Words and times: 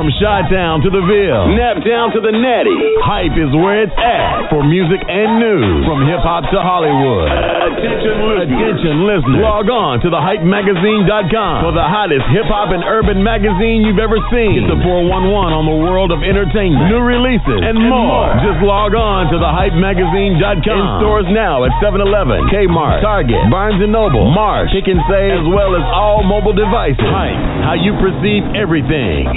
From 0.00 0.08
Chi 0.16 0.48
Town 0.48 0.80
to 0.80 0.88
the 0.88 1.04
Ville, 1.04 1.52
Nap 1.60 1.84
Down 1.84 2.08
to 2.16 2.24
the 2.24 2.32
Natty, 2.32 2.72
hype 3.04 3.36
is 3.36 3.52
where 3.52 3.84
it's 3.84 3.92
at 4.00 4.48
for 4.48 4.64
music 4.64 4.96
and 5.04 5.36
news. 5.36 5.84
From 5.84 6.08
hip 6.08 6.24
hop 6.24 6.48
to 6.48 6.56
Hollywood. 6.56 7.28
Attention 7.28 8.16
listeners. 8.24 8.48
Attention 8.48 8.96
listeners. 9.04 9.44
Log 9.44 9.68
on 9.68 10.00
to 10.00 10.08
thehypemagazine.com 10.08 11.56
for 11.60 11.76
the 11.76 11.84
hottest 11.84 12.24
hip 12.32 12.48
hop 12.48 12.72
and 12.72 12.80
urban 12.80 13.20
magazine 13.20 13.84
you've 13.84 14.00
ever 14.00 14.16
seen. 14.32 14.64
Get 14.64 14.72
the 14.72 14.80
411 14.88 15.52
on 15.52 15.68
the 15.68 15.76
world 15.84 16.16
of 16.16 16.24
entertainment, 16.24 16.88
new 16.88 17.04
releases, 17.04 17.60
and, 17.60 17.76
and 17.76 17.92
more. 17.92 18.32
more. 18.32 18.40
Just 18.40 18.64
log 18.64 18.96
on 18.96 19.28
to 19.28 19.36
thehypemagazine.com. 19.36 20.64
In 20.64 20.88
stores 21.04 21.28
now 21.28 21.68
at 21.68 21.76
7 21.84 22.00
Eleven, 22.00 22.48
Kmart, 22.48 23.04
Target, 23.04 23.52
Barnes 23.52 23.76
and 23.84 23.92
Noble, 23.92 24.32
Marsh, 24.32 24.72
Pick 24.72 24.88
and 24.88 25.04
Save, 25.12 25.44
as 25.44 25.48
well 25.52 25.76
as 25.76 25.84
all 25.92 26.24
mobile 26.24 26.56
devices. 26.56 27.04
Hype, 27.04 27.68
how 27.68 27.76
you 27.76 27.92
perceive 28.00 28.48
everything. 28.56 29.28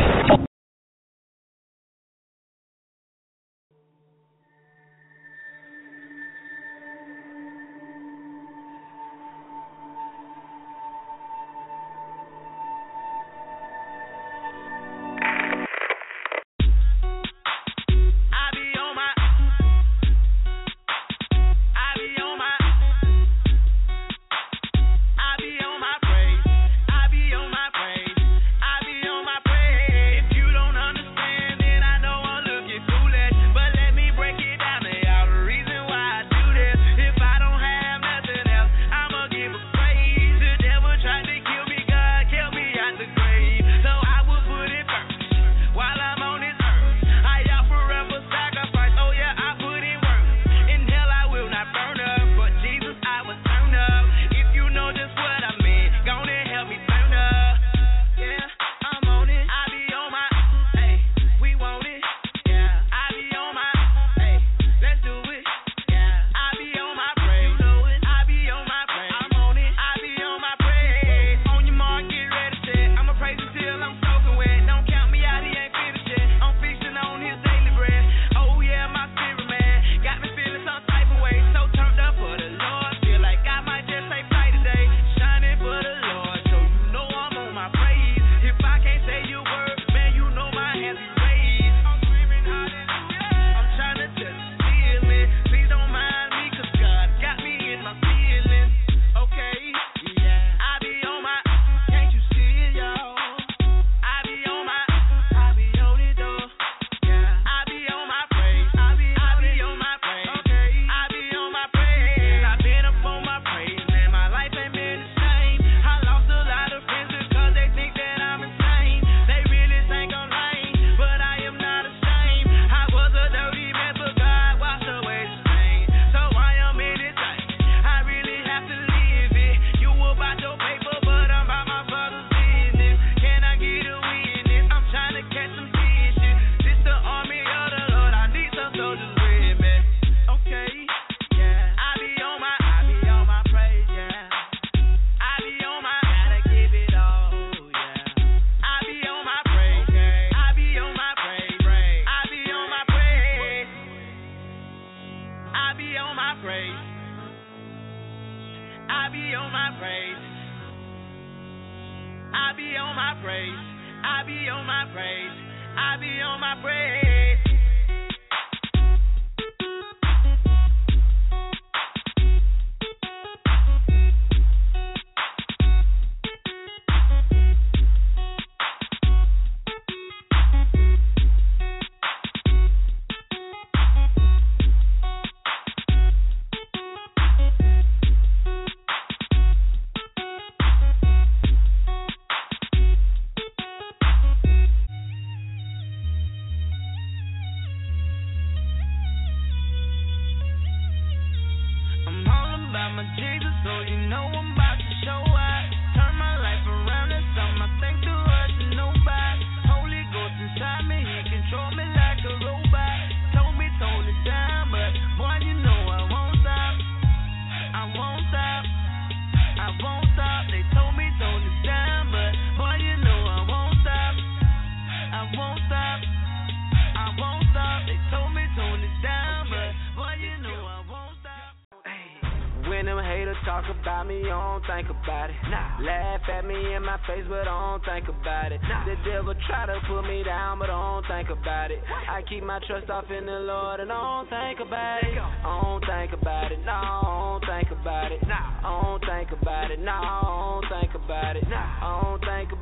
Trust 239.24 239.30
off 239.30 239.46
in 239.50 240.36
the 240.36 240.42
Lord 240.42 240.60
and 240.60 240.72
I 240.72 241.06
don't 241.06 241.06
think 241.10 241.30
about 241.30 241.72
it. 241.72 241.80
I 242.10 242.22
keep 242.30 242.44
my 242.44 242.60
trust 242.68 242.90
off 242.90 243.06
in 243.10 243.26
the 243.26 243.40
Lord 243.40 243.80
and 243.80 243.92
I 243.92 244.02
don't 244.02 245.80
think 245.80 246.22
about 246.22 246.52
it. 246.52 246.60
No, 246.66 246.72
I 246.72 247.24
don't 247.24 247.46
think 247.46 247.72
about 247.72 248.12
it. 248.12 248.20
I 248.28 248.62
don't 248.64 249.02
think 249.06 249.32
about 249.42 249.72
it. 249.72 249.80
No, 249.80 249.92
I 249.92 250.22
don't 250.24 250.82
think 250.82 250.96
about 250.96 251.36
it. 251.36 251.44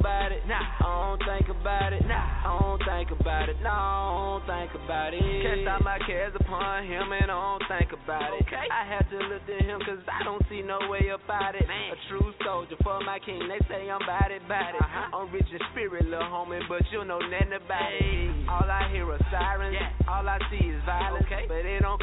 I 0.05 0.29
don't 0.29 0.31
think 0.33 0.33
about 0.33 0.33
it. 0.33 0.43
I 0.45 0.83
don't 0.83 1.19
think 1.21 1.49
about 1.51 1.93
it. 1.93 2.01
I 2.05 2.43
don't 2.43 2.81
think 2.81 3.09
about 3.19 3.49
it, 3.49 3.57
no, 3.61 3.69
I 3.69 4.11
don't 4.17 4.45
think 4.47 4.71
about 4.83 5.13
it. 5.13 5.21
Cast 5.21 5.67
all 5.69 5.83
my 5.83 5.99
cares 6.05 6.33
upon 6.39 6.85
him 6.85 7.11
and 7.13 7.29
I 7.29 7.37
don't 7.37 7.63
think 7.69 7.91
about 7.93 8.33
it. 8.33 8.43
Okay. 8.47 8.65
I 8.71 8.85
had 8.85 9.05
to 9.09 9.17
look 9.29 9.45
to 9.45 9.57
him 9.61 9.79
cause 9.85 10.01
I 10.09 10.23
don't 10.23 10.41
see 10.49 10.61
no 10.61 10.79
way 10.89 11.09
about 11.13 11.55
it. 11.55 11.67
Man. 11.67 11.93
A 11.93 11.97
true 12.09 12.33
soldier 12.45 12.75
for 12.83 12.99
my 13.01 13.19
king, 13.19 13.41
they 13.47 13.61
say 13.67 13.89
I'm 13.89 14.01
bad 14.05 14.31
it, 14.31 14.41
bad 14.47 14.75
it. 14.75 14.81
Uh-huh. 14.81 15.17
I'm 15.17 15.31
rich 15.31 15.47
in 15.51 15.59
spirit, 15.71 16.05
little 16.05 16.25
homie, 16.25 16.61
but 16.67 16.81
you 16.91 17.03
know 17.05 17.19
nothing 17.19 17.53
about 17.53 17.93
it. 17.93 18.49
All 18.49 18.67
I 18.69 18.89
hear 18.91 19.09
are 19.09 19.21
sirens, 19.31 19.77
yeah. 19.77 20.09
all 20.09 20.27
I 20.27 20.39
see 20.49 20.60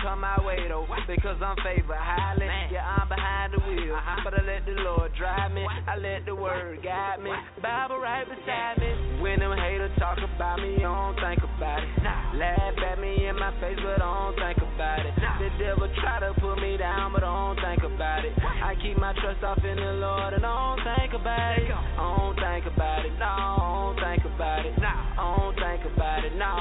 come 0.09 0.21
my 0.21 0.41
way 0.45 0.57
though, 0.69 0.87
because 1.07 1.37
I'm 1.45 1.57
favored 1.61 2.01
highly. 2.01 2.49
Yeah, 2.73 2.85
I'm 2.85 3.09
behind 3.09 3.53
the 3.53 3.61
wheel, 3.61 3.93
uh-huh. 3.93 4.25
but 4.25 4.33
I 4.33 4.43
let 4.43 4.65
the 4.65 4.81
Lord 4.81 5.13
drive 5.19 5.53
me. 5.53 5.67
I 5.87 5.97
let 5.97 6.25
the 6.25 6.35
word 6.35 6.81
guide 6.83 7.21
me. 7.21 7.31
Bible 7.61 7.99
right 8.01 8.25
beside 8.25 8.81
me. 8.81 9.21
When 9.21 9.41
them 9.41 9.53
haters 9.53 9.93
talk 9.99 10.17
about 10.17 10.61
me, 10.61 10.81
I 10.81 10.89
don't 10.89 11.17
think 11.21 11.45
about 11.45 11.83
it. 11.85 11.91
Nah. 12.01 12.41
Laugh 12.41 12.79
at 12.89 12.99
me 13.01 13.27
in 13.29 13.37
my 13.37 13.53
face, 13.61 13.77
but 13.85 14.01
I 14.01 14.09
don't 14.09 14.37
think 14.41 14.59
about 14.65 15.05
it. 15.05 15.13
The 15.13 15.51
devil 15.61 15.89
try 16.01 16.21
to 16.21 16.33
put 16.41 16.57
me 16.57 16.77
down, 16.77 17.13
but 17.13 17.23
I 17.23 17.29
don't 17.29 17.61
think 17.61 17.83
about 17.85 18.25
it. 18.25 18.33
I 18.41 18.75
keep 18.81 18.97
my 18.97 19.13
trust 19.21 19.45
off 19.45 19.61
in 19.61 19.77
the 19.77 19.93
Lord 20.01 20.33
and 20.33 20.45
I 20.45 20.55
don't 20.57 20.81
think 20.85 21.13
about 21.21 21.59
it. 21.59 21.69
I 21.69 22.01
don't 22.01 22.37
think 22.37 22.65
about 22.65 23.05
it. 23.05 23.13
No, 23.19 23.29
I 23.29 23.61
don't 23.61 23.97
think 24.01 24.25
about 24.25 24.65
it. 24.65 24.75
No, 24.81 24.89
I 24.89 25.37
don't 25.37 25.55
think 25.57 25.83
about 25.93 26.25
it. 26.25 26.33
No, 26.37 26.53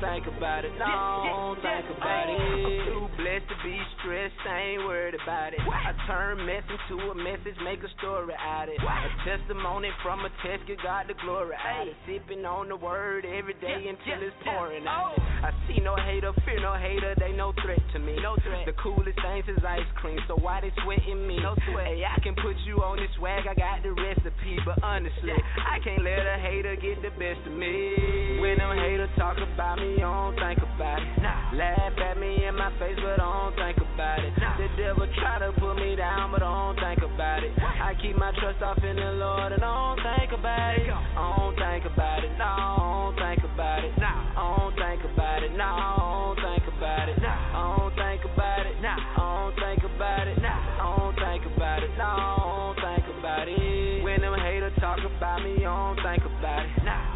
think 0.00 0.26
about 0.36 0.64
it. 0.64 0.72
Don't 0.78 1.56
think 1.62 1.86
about 1.96 2.28
it. 2.30 2.38
I'm 2.38 2.86
too 2.86 3.07
blessed 3.38 3.50
to 3.50 3.68
be 3.68 3.78
stressed. 3.98 4.34
I 4.48 4.60
ain't 4.74 4.84
worried 4.84 5.14
about 5.14 5.52
it. 5.52 5.60
I 5.60 5.92
turn 6.06 6.44
mess 6.46 6.62
into 6.66 7.02
a 7.10 7.14
message, 7.14 7.56
make 7.64 7.80
a 7.82 7.90
story 7.98 8.34
out 8.34 8.68
of 8.68 8.74
it. 8.74 8.80
A 8.80 9.10
testimony 9.24 9.90
from 10.02 10.20
a 10.20 10.30
test, 10.42 10.66
give 10.66 10.78
God 10.82 11.06
the 11.08 11.14
glory 11.22 11.54
out 11.54 11.82
of 11.82 11.88
it. 11.88 11.96
Sipping 12.06 12.44
on 12.44 12.68
the 12.68 12.76
word 12.76 13.24
every 13.24 13.54
day 13.54 13.86
until 13.88 14.26
it's 14.26 14.36
pouring 14.44 14.86
out. 14.86 15.14
Oh. 15.18 15.22
I 15.46 15.50
see 15.68 15.80
no 15.80 15.94
hater, 15.96 16.32
fear 16.44 16.60
no 16.60 16.74
hater, 16.74 17.14
they 17.18 17.32
no 17.32 17.52
threat 17.62 17.80
to 17.92 17.98
me. 17.98 18.16
No 18.20 18.36
threat. 18.42 18.66
The 18.66 18.74
coolest 18.82 19.18
things 19.22 19.46
is 19.48 19.62
ice 19.62 19.86
cream, 19.96 20.18
so 20.26 20.34
why 20.34 20.60
they 20.60 20.72
sweating 20.82 21.26
me? 21.26 21.38
No 21.38 21.54
sweat. 21.70 21.86
Hey, 21.86 22.02
I 22.02 22.18
can 22.20 22.34
put 22.34 22.58
you 22.66 22.82
on 22.82 22.98
this 22.98 23.10
swag, 23.18 23.46
I 23.46 23.54
got 23.54 23.82
the 23.82 23.92
recipe, 23.92 24.58
but 24.64 24.82
honestly, 24.82 25.36
I 25.62 25.78
can't 25.80 26.02
let 26.02 26.26
a 26.26 26.38
hater 26.42 26.74
get 26.76 27.02
the 27.02 27.10
best 27.14 27.46
of 27.46 27.54
me. 27.54 28.42
When 28.42 28.58
them 28.58 28.74
haters 28.76 29.10
talk 29.16 29.38
about 29.38 29.78
me, 29.78 30.02
I 30.02 30.10
don't 30.10 30.34
think 30.34 30.58
about 30.58 31.02
it. 31.02 31.22
Nah. 31.22 31.54
Laugh 31.54 31.94
at 31.98 32.18
me 32.18 32.44
in 32.44 32.54
my 32.56 32.70
face, 32.78 32.98
but 32.98 33.20
I 33.20 33.27
don't 33.28 33.54
think 33.56 33.76
about 33.78 34.20
it. 34.24 34.32
The 34.36 34.68
devil 34.76 35.06
try 35.18 35.38
to 35.38 35.52
put 35.58 35.76
me 35.76 35.96
down, 35.96 36.30
but 36.32 36.42
I 36.42 36.50
don't 36.50 36.78
think 36.78 37.02
about 37.02 37.44
it. 37.44 37.52
I 37.58 37.94
keep 38.00 38.16
my 38.16 38.32
trust 38.40 38.62
off 38.62 38.78
in 38.82 38.96
the 38.96 39.12
Lord 39.18 39.52
and 39.52 39.62
I 39.62 39.66
don't 39.66 40.00
think 40.02 40.32
about 40.32 40.74
it. 40.78 40.88
I 40.88 41.36
don't 41.36 41.56
think 41.56 41.84
about 41.84 42.24
it. 42.24 42.32
No, 42.38 42.44
I 42.44 42.76
don't 42.78 43.16
think 43.18 43.44
about 43.44 43.84
it. 43.84 43.92
I 43.98 44.34
don't 44.36 44.74
think 44.76 45.04
about 45.04 45.42
it. 45.42 45.52
No, 45.56 45.64
I 45.64 45.96
don't 45.98 46.36
think 46.38 46.64
about 46.68 47.08
it. 47.08 47.18
I 47.18 47.74
don't 47.76 47.94
think 47.96 48.24
about 48.24 48.66
it. 48.66 48.76
No, 48.80 48.94
I 48.94 49.18
don't 49.18 49.54
think 49.58 49.82
about 49.84 50.28
it. 50.28 50.38
I 50.38 50.54
don't 50.78 51.14
think 51.18 51.42
about 51.46 51.82
it. 51.82 51.90
No, 51.98 52.04
I 52.04 52.46
don't 52.46 52.78
think 52.78 53.06
about 53.18 53.48
it. 53.48 54.04
When 54.04 54.20
them 54.20 54.34
haters 54.38 54.72
talk 54.78 54.98
about 55.02 55.42
me, 55.42 55.56
I 55.58 55.68
don't 55.68 55.96
think 55.98 56.22
about 56.22 56.32
it. 56.32 56.37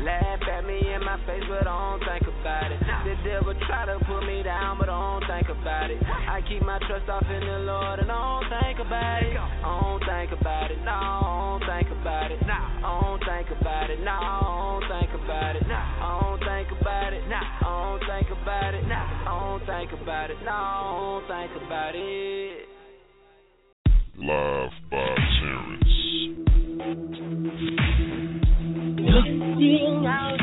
Laugh 0.03 0.43
at 0.51 0.67
me 0.67 0.83
in 0.83 1.05
my 1.05 1.17
face, 1.27 1.45
but 1.49 1.67
I 1.67 1.79
don't 1.79 2.03
think 2.03 2.27
about 2.27 2.73
it. 2.73 2.81
The 2.83 3.15
devil 3.23 3.55
try 3.67 3.87
to 3.87 3.99
put 4.03 4.27
me 4.27 4.43
down, 4.43 4.79
but 4.79 4.89
I 4.89 4.99
don't 4.99 5.23
think 5.31 5.49
about 5.49 5.91
it. 5.91 6.03
I 6.03 6.43
keep 6.49 6.63
my 6.63 6.79
trust 6.91 7.09
off 7.09 7.23
in 7.31 7.39
the 7.39 7.59
Lord 7.63 8.01
and 8.01 8.11
I 8.11 8.19
don't 8.19 8.51
think 8.51 8.79
about 8.83 9.23
it. 9.23 9.37
I 9.39 9.63
don't 9.63 10.03
think 10.03 10.33
about 10.41 10.71
it. 10.71 10.79
No, 10.83 10.91
I 10.91 11.23
don't 11.23 11.63
think 11.71 11.89
about 11.95 12.31
it. 12.31 12.43
I 12.43 12.83
don't 12.83 13.23
think 13.23 13.49
about 13.55 13.91
it. 13.91 14.01
No, 14.03 14.11
I 14.11 14.43
don't 14.43 14.83
think 14.91 15.11
about 15.15 15.55
it. 15.55 15.63
I 15.71 16.19
don't 16.19 16.41
think 16.43 16.69
about 16.81 17.13
it. 17.13 17.23
Nah. 17.29 17.39
I 17.39 17.71
don't 17.71 18.03
think 18.03 18.29
about 18.43 18.75
it. 18.75 18.83
I 18.83 19.31
don't 19.31 19.63
think 19.67 19.93
about 20.03 20.31
it. 20.31 20.39
No, 20.43 20.51
I 20.51 20.91
don't 20.99 21.23
think 21.31 21.63
about 21.63 21.95
it. 21.95 22.67
Live 24.19 24.71
by 24.91 25.22
Looking 29.63 30.05
out 30.07 30.42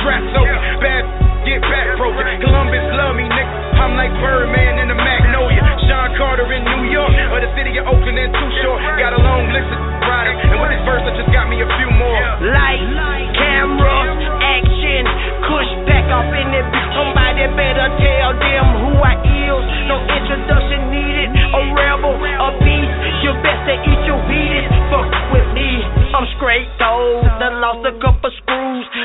strapped 0.00 0.28
so 0.32 0.42
bad, 0.80 1.04
get 1.44 1.60
back 1.60 1.86
broken. 2.00 2.24
Columbus 2.40 2.84
love 2.96 3.14
me, 3.16 3.28
nigga. 3.28 3.52
I'm 3.80 3.92
like 3.96 4.12
Birdman 4.20 4.80
in 4.80 4.88
the 4.88 4.96
Magnolia. 4.96 5.60
Sean 5.88 6.12
Carter 6.16 6.48
in 6.52 6.64
New 6.64 6.92
York, 6.92 7.12
or 7.32 7.40
the 7.40 7.52
city 7.56 7.76
of 7.76 7.88
Oakland 7.88 8.16
and 8.16 8.32
too 8.32 8.50
short. 8.64 8.80
Got 8.96 9.12
a 9.16 9.20
long 9.20 9.48
list 9.52 9.68
of 9.68 9.80
riders, 10.04 10.36
and 10.40 10.56
with 10.60 10.72
this 10.72 10.84
verse, 10.88 11.04
I 11.04 11.12
just 11.16 11.30
got 11.32 11.48
me 11.48 11.60
a 11.60 11.68
few 11.76 11.90
more. 11.96 12.20
Light, 12.48 12.84
camera, 13.36 14.16
action, 14.40 15.04
push 15.48 15.70
back 15.84 16.08
in 16.08 16.48
it. 16.56 16.66
Somebody 16.96 17.44
better 17.56 17.88
tell 18.00 18.32
them 18.36 18.66
who 18.84 18.92
I 19.00 19.16
is. 19.20 19.64
No 19.88 19.96
introduction 20.00 20.80
needed. 20.92 21.28
A 21.34 21.60
rebel, 21.76 22.16
a 22.16 22.48
beast. 22.64 22.92
You 23.24 23.32
best 23.44 23.68
to 23.68 23.74
eat 23.84 24.02
your 24.08 24.20
beat 24.28 24.59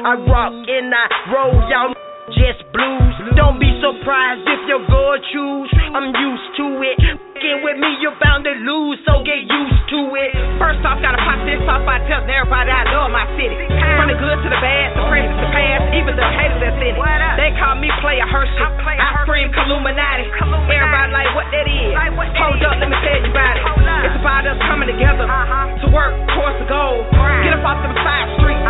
I 0.06 0.14
rock 0.30 0.54
and 0.54 0.94
I 0.94 1.34
roll. 1.34 1.58
Y'all 1.66 1.90
just 2.30 2.62
blues. 2.70 3.34
Don't 3.34 3.58
be 3.58 3.74
surprised 3.82 4.46
if 4.46 4.62
your 4.70 4.86
girl 4.86 5.18
choose. 5.34 5.70
I'm 5.98 6.14
used 6.14 6.50
to 6.62 6.66
it. 6.86 6.96
Fucking 7.34 7.66
with 7.66 7.82
me, 7.82 7.90
you're 8.06 8.14
bound 8.22 8.46
to 8.46 8.54
lose, 8.54 9.02
so 9.02 9.26
get 9.26 9.42
used 9.50 9.84
to 9.98 10.00
it. 10.14 10.30
First 10.62 10.86
off, 10.86 11.02
gotta 11.02 11.18
pop 11.26 11.42
this 11.50 11.58
off 11.66 11.82
by 11.90 12.06
telling 12.06 12.30
everybody 12.30 12.70
I 12.70 12.86
love 12.94 13.10
my 13.10 13.26
city. 13.34 13.58
From 13.98 14.14
the 14.14 14.18
good 14.22 14.38
to 14.46 14.50
the 14.54 14.62
bad, 14.62 14.94
the 14.94 15.10
present, 15.10 15.42
to 15.42 15.42
the 15.42 15.54
past, 15.58 15.84
even 15.98 16.14
the 16.14 16.28
haters 16.38 16.62
that's 16.62 16.78
in 16.86 16.94
it. 16.94 17.02
They 17.42 17.50
call 17.58 17.74
me 17.82 17.90
Player 18.06 18.30
Herschel. 18.30 18.62
I 18.86 19.26
scream 19.26 19.50
Illuminati. 19.58 20.30
Everybody 20.70 21.18
like 21.18 21.34
what 21.34 21.50
that 21.50 21.66
is. 21.66 21.98
Hold 22.38 22.62
up, 22.62 22.78
let 22.78 22.94
me 22.94 22.98
tell 23.02 23.26
you 23.26 23.34
about 23.34 23.58
it. 23.58 23.66
It's 24.06 24.22
about 24.22 24.46
us 24.46 24.58
coming 24.70 24.86
together 24.86 25.26
to 25.26 25.88
work 25.90 26.14
towards 26.38 26.62
the 26.62 26.70
goal. 26.70 27.02
Get 27.42 27.58
up 27.58 27.66
off 27.66 27.82
the 27.82 27.90
side 28.06 28.30
streets. 28.38 28.62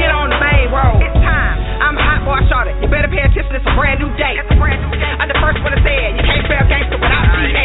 Get 0.00 0.08
on 0.12 0.28
the 0.32 0.40
main 0.40 0.51
road. 0.72 0.98
It's 1.04 1.20
time. 1.20 1.60
I'm 1.84 1.96
hot 2.00 2.24
boy 2.24 2.40
shorty. 2.48 2.72
You 2.80 2.88
better 2.88 3.12
pay 3.12 3.20
attention. 3.20 3.52
It's 3.52 3.68
a 3.68 3.76
brand 3.76 4.00
new 4.00 4.08
day. 4.16 4.40
It's 4.40 4.48
a 4.48 4.56
brand 4.56 4.80
new 4.80 4.96
day. 4.96 5.12
I'm 5.20 5.28
the 5.28 5.36
first 5.44 5.60
one 5.60 5.76
to 5.76 5.80
say 5.84 5.92
it. 5.92 6.16
You 6.16 6.24
can't 6.24 6.44
spell 6.48 6.64
gangster 6.66 6.96
without 6.96 7.28
G-A. 7.36 7.64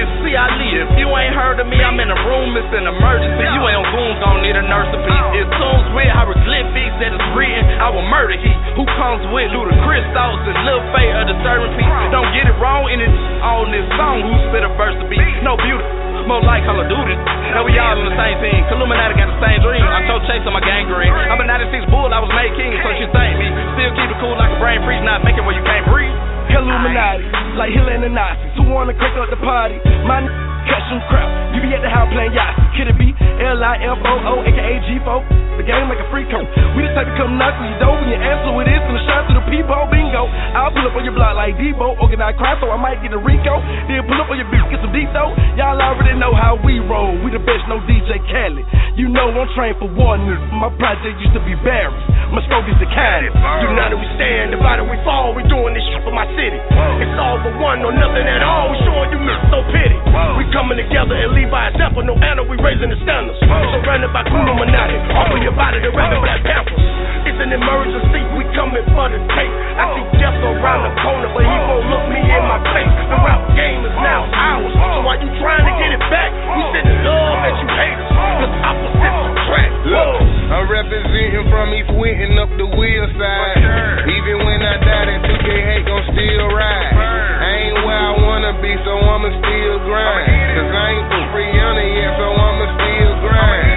It's 0.00 0.12
C. 0.22 0.32
Ali. 0.32 0.70
If 0.80 0.90
you 0.96 1.06
ain't 1.12 1.34
heard 1.34 1.60
of 1.60 1.66
me, 1.68 1.78
I'm 1.78 1.98
in 2.00 2.08
a 2.08 2.18
room. 2.26 2.56
It's 2.56 2.72
an 2.72 2.88
emergency. 2.88 3.44
You 3.52 3.62
ain't 3.68 3.78
on 3.78 3.86
goons, 3.92 4.16
gon' 4.22 4.40
need 4.42 4.56
a 4.56 4.64
nurse 4.64 4.88
to 4.90 4.98
be. 4.98 5.12
Oh. 5.12 5.38
It 5.38 5.46
tunes 5.60 5.86
with 5.92 6.08
hieroglyphics 6.08 6.94
that 7.04 7.12
is 7.12 7.24
written. 7.36 7.64
I 7.78 7.92
will 7.92 8.06
murder 8.06 8.38
he 8.38 8.52
who 8.74 8.84
comes 8.96 9.22
with 9.34 9.52
Ludacris 9.52 10.06
thoughts 10.16 10.40
and 10.46 10.56
Lil 10.64 10.80
Faye 10.94 11.10
a 11.12 11.22
disturbing 11.28 11.74
piece. 11.76 11.90
Don't 12.14 12.32
get 12.32 12.48
it 12.48 12.56
wrong 12.62 12.88
in 12.88 13.02
it 13.02 13.12
on 13.44 13.68
this 13.74 13.84
song. 13.98 14.24
Who 14.24 14.32
spit 14.50 14.64
a 14.64 14.72
verse 14.78 14.96
to 14.98 15.06
be? 15.10 15.18
No 15.44 15.60
beauty. 15.60 15.84
More 16.28 16.42
like 16.46 16.62
Call 16.62 16.78
of 16.78 16.86
Duty. 16.86 17.16
Now 17.54 17.66
we 17.66 17.74
all 17.80 17.96
on 17.98 18.06
the 18.06 18.14
same 18.14 18.38
team. 18.38 18.62
Illuminati 18.70 19.18
got 19.18 19.28
the 19.34 19.40
same 19.42 19.58
dream. 19.66 19.82
I 19.82 20.06
told 20.06 20.22
Chase 20.30 20.46
on 20.46 20.54
my 20.54 20.62
gang 20.62 20.86
green. 20.86 21.10
I'm 21.10 21.42
a 21.42 21.46
96 21.46 21.90
bull, 21.90 22.06
I 22.06 22.22
was 22.22 22.30
made 22.30 22.54
king, 22.54 22.70
so 22.86 22.88
she 22.94 23.06
thank 23.10 23.34
me. 23.40 23.50
Still 23.74 23.90
keep 23.98 24.08
it 24.14 24.18
cool 24.22 24.38
like 24.38 24.54
a 24.54 24.58
brain 24.62 24.78
freeze, 24.86 25.02
not 25.02 25.26
making 25.26 25.42
where 25.42 25.58
you 25.58 25.64
can't 25.66 25.82
breathe. 25.90 26.14
Illuminati, 26.54 27.26
like 27.58 27.74
Hitler 27.74 27.94
and 27.98 28.04
the 28.06 28.12
Nazis, 28.14 28.54
who 28.58 28.70
wanna 28.70 28.94
crank 28.94 29.18
up 29.18 29.30
the 29.30 29.38
party. 29.42 29.78
My 30.06 30.22
n- 30.22 30.30
catch 30.70 30.86
some 30.90 31.02
crap. 31.10 31.26
You 31.54 31.62
be 31.62 31.74
at 31.74 31.82
the 31.82 31.90
house 31.90 32.10
playing 32.14 32.30
Yahtzee. 32.34 32.78
Could 32.78 32.88
it 32.94 32.98
be 32.98 33.10
L-I-F-O-O, 33.14 34.32
aka 34.46 34.74
G-Fo? 34.86 35.14
The 35.58 35.66
game 35.66 35.86
like 35.92 36.00
a 36.00 36.08
free. 36.14 36.24
We 36.24 36.80
the 36.86 36.94
type 36.96 37.04
to 37.10 37.14
come 37.20 37.36
knock 37.36 37.52
on 37.58 37.68
your 37.68 37.80
door 37.84 37.94
when 38.00 38.08
you 38.08 38.16
answer 38.16 38.52
with 38.54 38.64
this 38.70 38.80
and 38.80 38.96
a 38.96 39.02
shot 39.04 39.28
to 39.28 39.32
the 39.36 39.39
people 39.50 39.74
bingo. 39.90 40.30
I'll 40.54 40.70
pull 40.70 40.86
up 40.86 40.94
on 40.94 41.02
your 41.02 41.12
block 41.12 41.34
like 41.34 41.58
Debo, 41.58 41.98
organized 41.98 42.38
crime, 42.38 42.56
so 42.62 42.70
I 42.70 42.78
might 42.78 43.02
get 43.02 43.12
a 43.12 43.20
Rico. 43.20 43.58
Then 43.90 44.06
pull 44.06 44.16
up 44.16 44.30
on 44.30 44.38
your 44.38 44.48
bitch, 44.48 44.64
get 44.70 44.80
some 44.80 44.94
though. 44.94 45.34
Y'all 45.58 45.76
already 45.76 46.16
know 46.16 46.32
how 46.32 46.56
we 46.62 46.78
roll. 46.78 47.18
We 47.20 47.34
the 47.34 47.42
best, 47.42 47.66
no 47.66 47.82
DJ 47.84 48.22
Khaled. 48.30 48.64
You 48.94 49.10
know 49.10 49.34
I'm 49.34 49.48
trained 49.58 49.78
for 49.82 49.90
one. 49.90 50.22
My 50.54 50.70
project 50.78 51.18
used 51.18 51.34
to 51.34 51.42
be 51.42 51.58
Barry's. 51.66 51.98
My 52.30 52.38
stroke 52.46 52.70
is 52.70 52.78
the 52.78 52.86
kindest. 52.86 53.34
United 53.34 53.98
we 53.98 54.06
stand, 54.14 54.54
divided 54.54 54.86
we 54.86 54.94
fall. 55.02 55.34
We 55.34 55.42
doing 55.50 55.74
this 55.74 55.82
shit 55.90 56.02
for 56.06 56.14
my 56.14 56.26
city. 56.38 56.58
It's 57.02 57.16
all 57.18 57.42
for 57.42 57.50
one 57.58 57.82
or 57.82 57.90
nothing 57.90 58.22
at 58.22 58.42
all. 58.46 58.70
We 58.70 58.78
showing 58.86 59.10
you 59.10 59.18
no 59.50 59.66
pity. 59.74 59.98
We 60.38 60.46
coming 60.54 60.78
together 60.78 61.18
and 61.18 61.34
lead 61.34 61.50
by 61.50 61.74
example. 61.74 62.06
No 62.06 62.14
anna, 62.22 62.46
we 62.46 62.54
raising 62.62 62.90
the 62.90 62.98
standards. 63.02 63.38
Surrounded 63.42 64.14
by 64.14 64.22
Kuno 64.30 64.54
Manati. 64.54 64.94
Offer 65.10 65.42
your 65.42 65.54
body 65.58 65.82
to 65.82 65.90
rapping 65.90 66.22
Black 66.22 66.42
Panthers. 66.46 66.78
It's 67.26 67.40
an 67.42 67.50
emergency. 67.50 68.22
We 68.38 68.46
coming 68.54 68.86
for 68.94 69.06
the 69.10 69.20
I 69.48 69.84
see 69.96 70.06
death 70.18 70.36
around 70.42 70.82
the 70.88 70.92
corner, 71.00 71.28
but 71.32 71.44
he 71.46 71.56
won't 71.70 71.86
look 71.88 72.04
me 72.10 72.20
in 72.20 72.42
my 72.44 72.60
face. 72.74 72.92
The 73.08 73.18
rap 73.22 73.42
game 73.56 73.80
is 73.86 73.96
now 74.02 74.26
ours. 74.28 74.72
So 74.74 75.00
while 75.06 75.18
you 75.20 75.30
trying 75.40 75.64
to 75.64 75.74
get 75.80 75.90
it 75.94 76.04
back, 76.10 76.30
we 76.34 76.60
sending 76.74 77.00
love 77.06 77.40
at 77.46 77.54
you 77.56 77.68
haters. 77.70 78.10
Cause 78.10 78.54
opposites 78.64 79.24
attract. 79.32 79.72
Look, 79.88 80.18
I'm 80.50 80.66
representing 80.68 81.46
from 81.48 81.66
East 81.72 81.92
Winton 81.94 82.36
up 82.36 82.50
the 82.58 82.68
wheel 82.68 83.06
side. 83.16 83.56
Even 84.04 84.36
when 84.44 84.60
I 84.60 84.76
die, 84.82 85.04
that 85.08 85.20
2K 85.24 85.48
hate 85.48 85.84
gon' 85.86 86.04
still 86.12 86.46
ride. 86.52 86.92
I 86.96 87.50
ain't 87.70 87.78
where 87.86 87.96
I 87.96 88.12
wanna 88.20 88.52
be, 88.60 88.72
so 88.84 88.92
I'ma 88.98 89.30
still 89.40 89.76
grind. 89.86 90.28
Cause 90.58 90.70
I 90.74 90.86
ain't 90.98 91.08
for 91.30 91.40
it 91.40 91.90
yet, 91.96 92.12
so 92.18 92.26
I'ma 92.28 92.66
still 92.76 93.12
grind. 93.24 93.69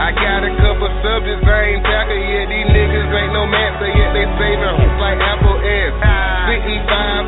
I 0.00 0.16
got 0.16 0.40
a 0.40 0.52
couple 0.64 0.88
subjects 1.04 1.44
I 1.44 1.76
ain't 1.76 1.84
tackled 1.84 2.24
yet. 2.24 2.48
These 2.48 2.72
niggas 2.72 3.12
ain't 3.20 3.36
no 3.36 3.44
master 3.44 3.84
yet 3.92 4.16
they 4.16 4.24
saving 4.40 4.72
hoops 4.80 4.96
like 4.96 5.20
Apple 5.20 5.60
S. 5.60 5.92
55 6.48 7.19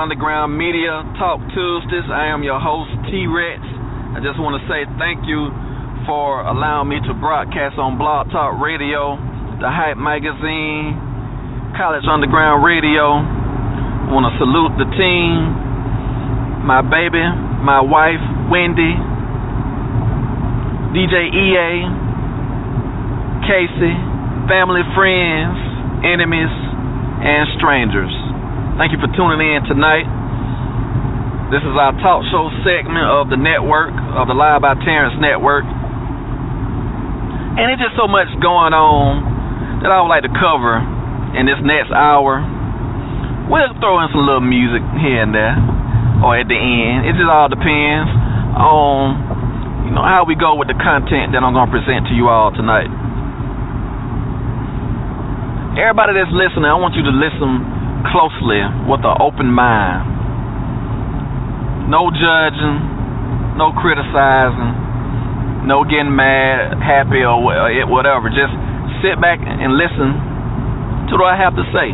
Underground 0.00 0.56
Media 0.56 1.04
Talk 1.20 1.44
Tuesdays. 1.52 2.08
I 2.08 2.32
am 2.32 2.40
your 2.40 2.56
host, 2.56 2.88
Tee 3.12 3.28
Recx. 3.28 3.60
I 4.16 4.24
just 4.24 4.40
want 4.40 4.56
to 4.56 4.64
say 4.64 4.88
thank 4.96 5.28
you 5.28 5.52
for 6.08 6.40
allowing 6.40 6.88
me 6.88 7.04
to 7.04 7.12
broadcast 7.12 7.76
on 7.76 8.00
Blog 8.00 8.32
Talk 8.32 8.56
Radio, 8.56 9.20
the 9.60 9.68
Hype 9.68 10.00
Magazine, 10.00 10.96
College 11.76 12.08
Underground 12.08 12.64
Radio. 12.64 13.12
I 13.12 14.08
want 14.08 14.24
to 14.24 14.32
salute 14.40 14.72
the 14.80 14.88
team, 14.96 15.52
my 16.64 16.80
baby, 16.80 17.20
my 17.60 17.84
wife, 17.84 18.24
Wendy, 18.48 18.96
DJ 20.96 21.28
EA, 21.28 21.72
Casey, 23.44 23.92
family, 24.48 24.80
friends, 24.96 25.60
enemies, 26.08 26.48
and 27.20 27.52
strangers. 27.60 28.19
Thank 28.80 28.96
you 28.96 29.00
for 29.04 29.12
tuning 29.12 29.44
in 29.44 29.60
tonight. 29.68 30.08
This 31.52 31.60
is 31.60 31.76
our 31.76 31.92
talk 32.00 32.24
show 32.32 32.48
segment 32.64 33.04
of 33.12 33.28
the 33.28 33.36
network, 33.36 33.92
of 34.16 34.24
the 34.24 34.32
Live 34.32 34.64
by 34.64 34.72
Terrence 34.80 35.20
network. 35.20 35.68
And 37.60 37.68
it's 37.68 37.76
just 37.76 37.92
so 38.00 38.08
much 38.08 38.32
going 38.40 38.72
on 38.72 39.84
that 39.84 39.92
I 39.92 40.00
would 40.00 40.08
like 40.08 40.24
to 40.24 40.32
cover 40.32 40.80
in 41.36 41.44
this 41.44 41.60
next 41.60 41.92
hour. 41.92 42.40
We'll 43.52 43.68
throw 43.84 44.00
in 44.00 44.08
some 44.16 44.24
little 44.24 44.40
music 44.40 44.80
here 44.96 45.28
and 45.28 45.36
there, 45.36 45.60
or 46.24 46.40
at 46.40 46.48
the 46.48 46.56
end. 46.56 47.04
It 47.04 47.20
just 47.20 47.28
all 47.28 47.52
depends 47.52 48.08
on, 48.56 49.84
you 49.84 49.92
know, 49.92 50.08
how 50.08 50.24
we 50.24 50.40
go 50.40 50.56
with 50.56 50.72
the 50.72 50.78
content 50.80 51.36
that 51.36 51.44
I'm 51.44 51.52
going 51.52 51.68
to 51.68 51.74
present 51.76 52.08
to 52.08 52.16
you 52.16 52.32
all 52.32 52.48
tonight. 52.48 52.88
Everybody 55.76 56.16
that's 56.16 56.32
listening, 56.32 56.64
I 56.64 56.80
want 56.80 56.96
you 56.96 57.04
to 57.04 57.12
listen 57.12 57.79
closely 58.08 58.62
with 58.88 59.04
an 59.04 59.16
open 59.20 59.52
mind. 59.52 60.08
No 61.92 62.08
judging, 62.14 62.78
no 63.58 63.74
criticizing, 63.76 65.66
no 65.66 65.84
getting 65.84 66.14
mad, 66.14 66.78
happy, 66.80 67.20
or 67.26 67.42
wha- 67.42 67.68
eh, 67.68 67.84
whatever. 67.84 68.30
Just 68.30 68.54
sit 69.02 69.20
back 69.20 69.42
and 69.42 69.74
listen 69.76 70.16
to 71.10 71.18
what 71.18 71.34
I 71.34 71.36
have 71.36 71.56
to 71.58 71.66
say. 71.74 71.90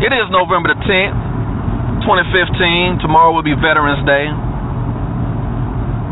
It 0.00 0.16
is 0.16 0.26
November 0.32 0.72
the 0.72 0.80
10th, 0.80 2.08
2015. 2.08 3.04
Tomorrow 3.04 3.36
will 3.36 3.44
be 3.44 3.52
Veterans 3.52 4.00
Day. 4.08 4.32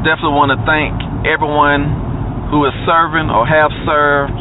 Definitely 0.05 0.37
want 0.37 0.53
to 0.53 0.61
thank 0.69 0.93
everyone 1.25 2.53
who 2.53 2.69
is 2.69 2.75
serving 2.85 3.33
or 3.33 3.49
have 3.49 3.73
served 3.89 4.37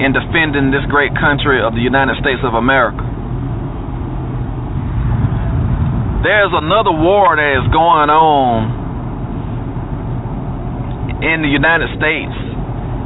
in 0.00 0.16
defending 0.16 0.72
this 0.72 0.80
great 0.88 1.12
country 1.12 1.60
of 1.60 1.76
the 1.76 1.84
United 1.84 2.16
States 2.24 2.40
of 2.40 2.56
America. 2.56 3.04
There's 6.24 6.52
another 6.56 6.92
war 6.92 7.36
that 7.36 7.52
is 7.60 7.68
going 7.68 8.08
on 8.08 8.80
in 11.20 11.44
the 11.44 11.52
United 11.52 11.92
States 12.00 12.32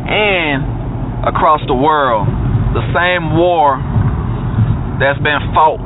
and 0.07 1.27
across 1.27 1.63
the 1.67 1.75
world. 1.75 2.31
The 2.79 2.87
same 2.95 3.35
war 3.35 3.79
that's 5.03 5.19
been 5.19 5.43
fought 5.51 5.83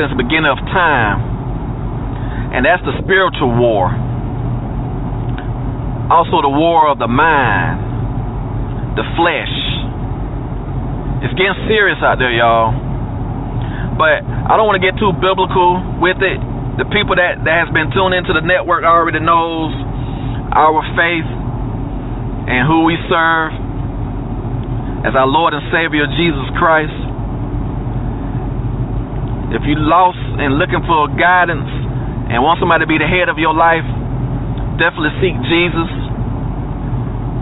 since 0.00 0.08
the 0.12 0.20
beginning 0.20 0.48
of 0.48 0.56
time, 0.72 2.56
and 2.56 2.64
that's 2.64 2.80
the 2.88 2.96
spiritual 3.04 3.52
war. 3.52 3.92
Also, 6.08 6.40
the 6.40 6.48
war 6.48 6.88
of 6.88 6.96
the 6.96 7.08
mind, 7.08 8.96
the 8.96 9.04
flesh. 9.12 9.52
It's 11.18 11.34
getting 11.34 11.58
serious 11.66 11.98
out 11.98 12.22
there, 12.22 12.30
y'all. 12.30 12.70
But 13.98 14.22
I 14.22 14.54
don't 14.54 14.70
want 14.70 14.78
to 14.78 14.84
get 14.84 14.94
too 14.94 15.10
biblical 15.18 15.82
with 15.98 16.22
it. 16.22 16.38
The 16.78 16.86
people 16.94 17.18
that, 17.18 17.42
that 17.42 17.66
has 17.66 17.70
been 17.74 17.90
tuned 17.90 18.14
into 18.14 18.30
the 18.30 18.44
network 18.46 18.86
already 18.86 19.18
knows 19.18 19.74
our 20.54 20.78
faith 20.94 21.26
and 21.26 22.62
who 22.70 22.86
we 22.86 22.94
serve 23.10 23.50
as 25.02 25.18
our 25.18 25.26
Lord 25.26 25.58
and 25.58 25.66
Savior 25.74 26.06
Jesus 26.06 26.46
Christ. 26.54 26.94
If 29.58 29.66
you 29.66 29.74
lost 29.74 30.22
and 30.38 30.62
looking 30.62 30.86
for 30.86 31.10
guidance 31.18 31.66
and 32.30 32.38
want 32.38 32.62
somebody 32.62 32.86
to 32.86 32.90
be 32.90 33.02
the 33.02 33.10
head 33.10 33.26
of 33.26 33.42
your 33.42 33.56
life, 33.58 33.82
definitely 34.78 35.18
seek 35.18 35.34
Jesus. 35.50 35.90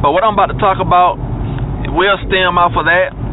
But 0.01 0.17
what 0.17 0.25
I'm 0.25 0.33
about 0.33 0.55
to 0.55 0.59
talk 0.63 0.81
about 0.81 1.21
will 1.93 2.17
stem 2.25 2.57
off 2.57 2.73
of 2.73 2.89
that. 2.89 3.26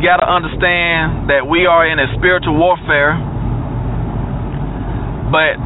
You 0.00 0.08
got 0.08 0.24
to 0.24 0.32
understand 0.32 1.28
that 1.28 1.44
we 1.44 1.68
are 1.68 1.84
in 1.84 2.00
a 2.00 2.08
spiritual 2.16 2.56
warfare. 2.56 3.20
But 5.28 5.60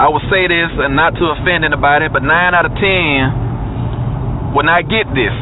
I 0.00 0.08
will 0.08 0.24
say 0.32 0.48
this, 0.48 0.72
and 0.80 0.96
not 0.96 1.12
to 1.12 1.28
offend 1.28 1.68
anybody, 1.68 2.08
but 2.08 2.24
9 2.24 2.32
out 2.32 2.64
of 2.64 2.72
10 2.72 4.56
will 4.56 4.64
not 4.64 4.88
get 4.88 5.12
this. 5.12 5.36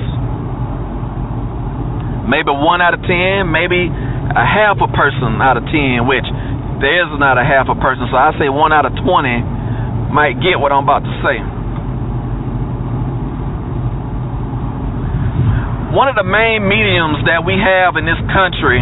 Maybe 2.27 2.51
1 2.51 2.83
out 2.83 2.99
of 2.99 3.07
10, 3.07 3.47
maybe 3.47 3.87
a 3.87 4.43
half 4.43 4.83
a 4.83 4.91
person 4.91 5.39
out 5.39 5.63
of 5.63 5.65
10, 5.71 6.11
which 6.11 6.27
there 6.83 7.07
is 7.07 7.11
not 7.23 7.39
a 7.39 7.47
half 7.47 7.71
a 7.71 7.79
person. 7.79 8.11
So 8.11 8.19
I 8.19 8.35
say 8.35 8.51
1 8.51 8.75
out 8.75 8.83
of 8.83 8.99
20 8.99 10.11
might 10.11 10.43
get 10.43 10.59
what 10.59 10.75
I'm 10.75 10.83
about 10.83 11.07
to 11.07 11.15
say. 11.23 11.39
One 15.89 16.05
of 16.05 16.21
the 16.21 16.27
main 16.29 16.69
mediums 16.69 17.25
that 17.25 17.49
we 17.49 17.57
have 17.57 17.97
in 17.97 18.05
this 18.05 18.21
country 18.29 18.77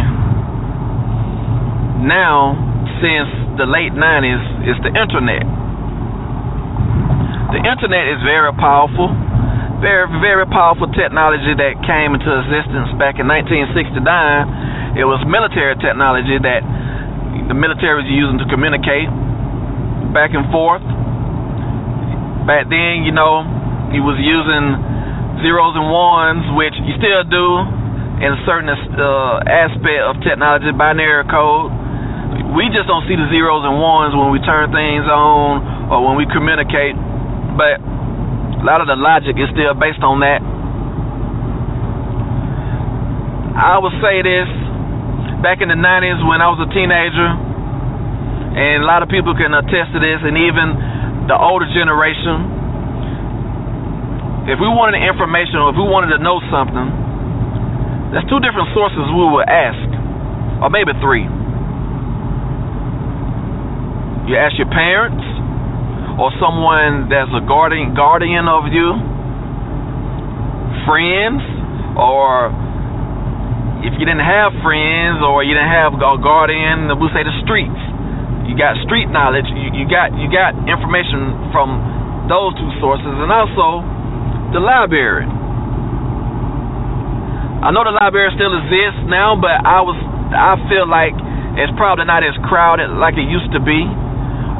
now, 2.03 2.51
since 2.99 3.31
the 3.55 3.63
late 3.63 3.95
90s, 3.95 4.67
is 4.67 4.75
the 4.83 4.91
internet. 4.91 5.47
The 7.55 7.63
internet 7.63 8.11
is 8.11 8.19
very 8.27 8.51
powerful, 8.59 9.07
very, 9.79 10.03
very 10.19 10.43
powerful 10.51 10.91
technology 10.91 11.55
that 11.55 11.79
came 11.87 12.11
into 12.11 12.27
existence 12.27 12.91
back 12.99 13.23
in 13.23 13.25
1969 13.31 14.99
It 14.99 15.07
was 15.07 15.23
military 15.23 15.79
technology 15.79 16.35
that 16.43 16.59
the 17.47 17.55
military 17.55 18.03
was 18.03 18.09
using 18.11 18.35
to 18.43 18.47
communicate 18.51 19.07
back 20.11 20.35
and 20.35 20.43
forth. 20.51 20.83
Back 22.43 22.67
then, 22.67 23.07
you 23.07 23.15
know, 23.15 23.47
he 23.95 24.03
was 24.03 24.19
using 24.19 24.96
zeros 25.41 25.73
and 25.77 25.87
ones, 25.89 26.43
which 26.57 26.73
you 26.81 26.93
still 26.97 27.23
do 27.27 27.47
in 28.23 28.33
a 28.33 28.39
certain 28.49 28.69
uh, 28.69 29.45
aspect 29.45 30.01
of 30.09 30.17
technology, 30.25 30.73
binary 30.73 31.25
code. 31.29 31.69
We 32.57 32.69
just 32.73 32.89
don't 32.89 33.05
see 33.05 33.13
the 33.13 33.29
zeros 33.29 33.61
and 33.61 33.77
ones 33.77 34.17
when 34.17 34.33
we 34.33 34.41
turn 34.41 34.73
things 34.73 35.05
on 35.05 35.89
or 35.93 36.01
when 36.01 36.17
we 36.17 36.25
communicate, 36.25 36.97
but 37.53 37.77
a 37.77 38.65
lot 38.65 38.81
of 38.81 38.89
the 38.89 38.97
logic 38.97 39.37
is 39.37 39.47
still 39.53 39.77
based 39.77 40.01
on 40.01 40.19
that. 40.25 40.41
I 43.57 43.77
would 43.77 43.93
say 44.01 44.21
this 44.25 44.49
back 45.45 45.61
in 45.61 45.69
the 45.69 45.77
90s 45.77 46.21
when 46.25 46.41
I 46.41 46.49
was 46.49 46.61
a 46.61 46.69
teenager, 46.73 47.29
and 48.57 48.81
a 48.81 48.87
lot 48.89 49.05
of 49.05 49.09
people 49.13 49.37
can 49.37 49.53
attest 49.53 49.93
to 49.93 49.99
this, 50.01 50.21
and 50.25 50.33
even 50.33 51.29
the 51.29 51.37
older 51.37 51.69
generation. 51.69 52.56
If 54.47 54.63
we 54.63 54.71
wanted 54.71 55.03
information 55.03 55.59
or 55.59 55.75
if 55.75 55.77
we 55.77 55.83
wanted 55.83 56.15
to 56.15 56.23
know 56.23 56.39
something, 56.47 56.87
there's 58.15 58.23
two 58.31 58.39
different 58.39 58.71
sources 58.71 59.03
we 59.11 59.27
would 59.27 59.43
ask, 59.43 59.83
or 60.63 60.71
maybe 60.71 60.95
three. 61.03 61.27
You 64.31 64.39
ask 64.39 64.55
your 64.55 64.71
parents, 64.71 65.19
or 66.15 66.31
someone 66.39 67.11
that's 67.11 67.27
a 67.35 67.43
guardian 67.43 67.91
guardian 67.91 68.47
of 68.47 68.71
you, 68.71 68.95
friends, 70.87 71.43
or 71.99 72.47
if 73.83 73.99
you 73.99 74.07
didn't 74.07 74.23
have 74.23 74.55
friends 74.63 75.19
or 75.27 75.43
you 75.43 75.51
didn't 75.51 75.75
have 75.75 75.91
a 75.99 76.19
guardian, 76.23 76.87
we'll 76.95 77.11
say 77.11 77.27
the 77.27 77.35
streets. 77.43 77.83
You 78.47 78.55
got 78.55 78.79
street 78.87 79.11
knowledge. 79.11 79.51
You, 79.51 79.75
you 79.75 79.85
got 79.91 80.15
you 80.15 80.31
got 80.31 80.55
information 80.71 81.51
from 81.51 81.83
those 82.31 82.55
two 82.55 82.71
sources, 82.79 83.11
and 83.11 83.27
also 83.27 83.96
the 84.53 84.61
library. 84.63 85.27
I 87.57 87.73
know 87.73 87.83
the 87.83 87.91
library 87.91 88.31
still 88.37 88.53
exists 88.53 89.01
now, 89.09 89.35
but 89.35 89.65
I 89.65 89.81
was 89.81 89.97
I 90.31 90.55
feel 90.69 90.87
like 90.87 91.17
it's 91.57 91.73
probably 91.75 92.05
not 92.05 92.21
as 92.21 92.37
crowded 92.45 92.93
like 92.95 93.17
it 93.17 93.27
used 93.27 93.51
to 93.51 93.59
be, 93.59 93.81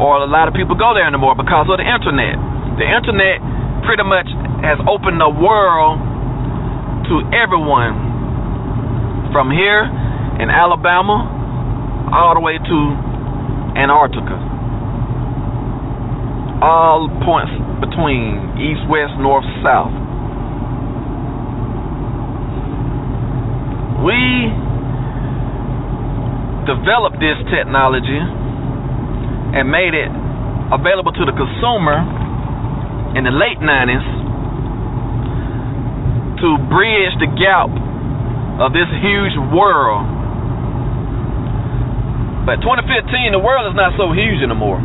or 0.02 0.20
a 0.20 0.28
lot 0.28 0.50
of 0.50 0.58
people 0.58 0.76
go 0.76 0.98
there 0.98 1.06
anymore 1.06 1.38
because 1.38 1.70
of 1.70 1.78
the 1.78 1.86
internet. 1.86 2.36
The 2.82 2.88
internet 2.90 3.38
pretty 3.86 4.04
much 4.04 4.28
has 4.66 4.82
opened 4.90 5.22
the 5.22 5.30
world 5.30 6.02
to 7.08 7.22
everyone 7.32 9.30
from 9.32 9.54
here 9.54 9.86
in 10.42 10.50
Alabama 10.50 12.10
all 12.12 12.34
the 12.34 12.44
way 12.44 12.58
to 12.58 12.78
Antarctica. 13.78 14.36
All 16.66 17.08
points 17.22 17.54
between 17.80 18.58
east, 18.58 18.82
west, 18.90 19.14
north, 19.22 19.46
south. 19.62 19.94
We 24.02 24.18
developed 26.66 27.18
this 27.22 27.38
technology 27.54 28.20
and 29.58 29.70
made 29.72 29.94
it 29.94 30.12
available 30.74 31.14
to 31.16 31.24
the 31.24 31.34
consumer 31.34 32.02
in 33.16 33.24
the 33.24 33.32
late 33.32 33.58
90s 33.58 34.06
to 36.44 36.50
bridge 36.70 37.14
the 37.18 37.30
gap 37.40 37.72
of 38.62 38.74
this 38.74 38.90
huge 39.02 39.36
world. 39.54 40.06
But 42.46 42.62
2015, 42.64 43.32
the 43.34 43.44
world 43.44 43.68
is 43.68 43.76
not 43.76 43.98
so 43.98 44.14
huge 44.14 44.40
anymore. 44.44 44.80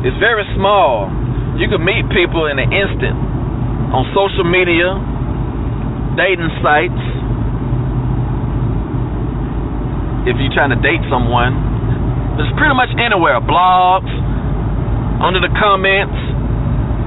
It's 0.00 0.16
very 0.16 0.48
small. 0.56 1.12
You 1.60 1.68
can 1.68 1.84
meet 1.84 2.08
people 2.08 2.48
in 2.48 2.56
an 2.56 2.72
instant 2.72 3.12
on 3.92 4.08
social 4.16 4.48
media, 4.48 4.96
dating 6.16 6.48
sites. 6.64 7.02
If 10.24 10.40
you're 10.40 10.56
trying 10.56 10.72
to 10.72 10.80
date 10.80 11.04
someone, 11.12 11.52
it's 12.40 12.48
pretty 12.56 12.72
much 12.72 12.88
anywhere. 12.96 13.44
Blogs, 13.44 14.08
under 15.20 15.36
the 15.36 15.52
comments, 15.60 16.16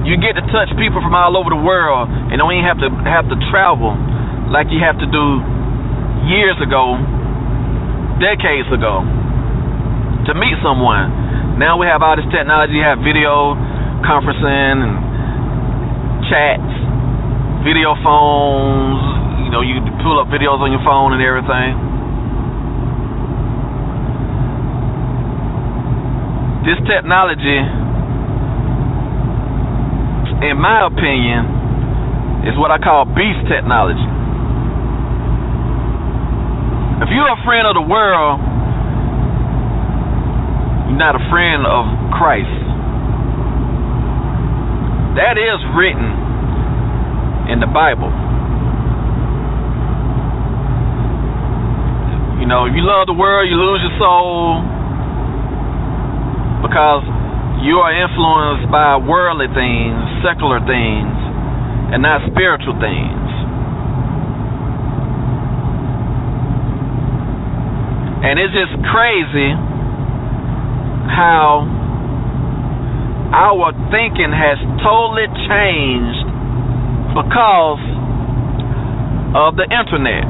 you 0.06 0.14
get 0.20 0.38
to 0.38 0.44
touch 0.54 0.70
people 0.78 1.02
from 1.02 1.18
all 1.18 1.34
over 1.34 1.50
the 1.50 1.58
world 1.58 2.06
and 2.30 2.38
don't 2.38 2.54
even 2.54 2.62
have 2.62 2.78
to 2.78 2.90
have 3.10 3.26
to 3.26 3.36
travel 3.50 3.90
like 4.54 4.70
you 4.70 4.78
have 4.78 5.00
to 5.02 5.08
do 5.10 5.26
years 6.30 6.54
ago, 6.62 6.94
decades 8.22 8.70
ago 8.70 9.02
to 10.30 10.32
meet 10.38 10.54
someone. 10.62 11.23
Now 11.58 11.78
we 11.78 11.86
have 11.86 12.02
all 12.02 12.16
this 12.16 12.26
technology, 12.34 12.74
you 12.78 12.86
have 12.86 12.98
video 12.98 13.54
conferencing 14.02 14.78
and 14.84 14.94
chats, 16.28 16.72
video 17.62 17.94
phones, 18.02 19.00
you 19.46 19.50
know, 19.54 19.62
you 19.62 19.78
pull 20.02 20.18
up 20.18 20.28
videos 20.28 20.58
on 20.60 20.70
your 20.74 20.82
phone 20.82 21.14
and 21.14 21.22
everything. 21.22 21.72
This 26.66 26.80
technology 26.88 27.84
in 30.50 30.60
my 30.60 30.84
opinion, 30.84 31.46
is 32.44 32.52
what 32.60 32.68
I 32.68 32.76
call 32.76 33.08
beast 33.08 33.48
technology. 33.48 34.04
If 37.00 37.08
you're 37.08 37.32
a 37.32 37.40
friend 37.48 37.64
of 37.64 37.74
the 37.80 37.86
world, 37.86 38.40
not 40.94 41.18
a 41.18 41.22
friend 41.26 41.66
of 41.66 41.84
Christ. 42.14 42.54
That 45.18 45.34
is 45.34 45.58
written 45.74 46.06
in 47.50 47.58
the 47.58 47.66
Bible. 47.66 48.10
You 52.38 52.46
know, 52.46 52.66
if 52.70 52.74
you 52.78 52.86
love 52.86 53.10
the 53.10 53.18
world, 53.18 53.50
you 53.50 53.58
lose 53.58 53.82
your 53.82 53.96
soul 53.98 54.62
because 56.62 57.02
you 57.66 57.82
are 57.82 57.90
influenced 57.90 58.70
by 58.70 58.94
worldly 59.00 59.50
things, 59.50 59.98
secular 60.22 60.62
things, 60.62 61.14
and 61.90 62.02
not 62.02 62.22
spiritual 62.30 62.78
things. 62.78 63.24
And 68.24 68.38
it's 68.38 68.54
just 68.54 68.78
crazy 68.88 69.73
how 71.10 71.66
our 73.34 73.72
thinking 73.90 74.30
has 74.30 74.60
totally 74.80 75.26
changed 75.48 76.20
because 77.16 77.82
of 79.34 79.56
the 79.58 79.66
internet. 79.66 80.24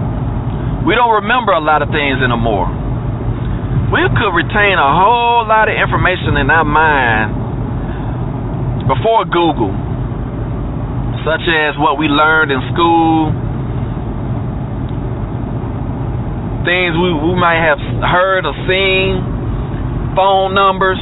We 0.87 0.95
don't 0.95 1.23
remember 1.25 1.53
a 1.53 1.61
lot 1.61 1.83
of 1.83 1.89
things 1.89 2.21
anymore 2.21 2.85
we 3.95 4.03
could 4.19 4.35
retain 4.35 4.75
a 4.75 4.91
whole 4.91 5.47
lot 5.47 5.71
of 5.71 5.77
information 5.79 6.35
in 6.35 6.51
our 6.51 6.67
mind 6.67 7.31
before 8.91 9.23
Google, 9.23 9.71
such 11.23 11.47
as 11.47 11.79
what 11.79 11.95
we 11.95 12.11
learned 12.11 12.51
in 12.51 12.59
school, 12.75 13.31
things 16.67 16.99
we, 16.99 17.15
we 17.23 17.39
might 17.39 17.63
have 17.63 17.79
heard 18.03 18.43
or 18.43 18.57
seen, 18.67 19.23
phone 20.15 20.55
numbers. 20.55 20.99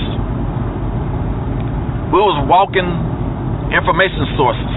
We 2.13 2.21
was 2.21 2.37
walking 2.45 2.89
information 3.73 4.29
sources. 4.37 4.75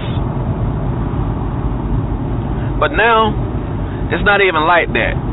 But 2.80 2.92
now, 2.96 3.32
it's 4.12 4.24
not 4.24 4.40
even 4.40 4.64
like 4.68 4.88
that 4.92 5.26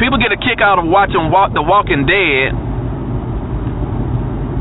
people 0.00 0.16
get 0.16 0.32
a 0.32 0.40
kick 0.40 0.64
out 0.64 0.80
of 0.80 0.88
watching 0.88 1.28
walk, 1.28 1.52
The 1.52 1.60
Walking 1.60 2.08
Dead, 2.08 2.56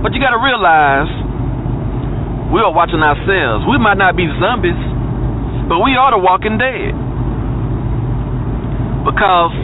but 0.03 0.11
you 0.11 0.19
got 0.19 0.35
to 0.35 0.41
realize 0.43 1.07
we 2.51 2.59
are 2.59 2.75
watching 2.75 2.99
ourselves. 2.99 3.63
We 3.63 3.79
might 3.79 3.95
not 3.95 4.19
be 4.19 4.27
zombies, 4.35 4.75
but 5.71 5.79
we 5.79 5.95
are 5.95 6.11
the 6.11 6.19
Walking 6.19 6.59
Dead 6.59 6.91
because 9.07 9.55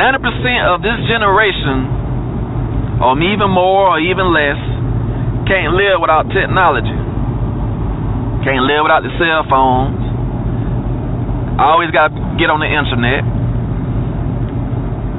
90% 0.00 0.64
of 0.64 0.80
this 0.80 0.96
generation, 1.12 1.84
or 3.04 3.12
even 3.20 3.52
more, 3.52 3.92
or 3.92 4.00
even 4.00 4.32
less, 4.32 4.56
can't 5.44 5.76
live 5.76 6.00
without 6.00 6.24
technology. 6.32 6.96
Can't 8.48 8.64
live 8.64 8.80
without 8.80 9.04
the 9.04 9.12
cell 9.20 9.44
phones. 9.44 10.00
I 11.60 11.76
always 11.76 11.92
got 11.92 12.08
to 12.16 12.20
get 12.40 12.48
on 12.48 12.64
the 12.64 12.70
internet, 12.72 13.20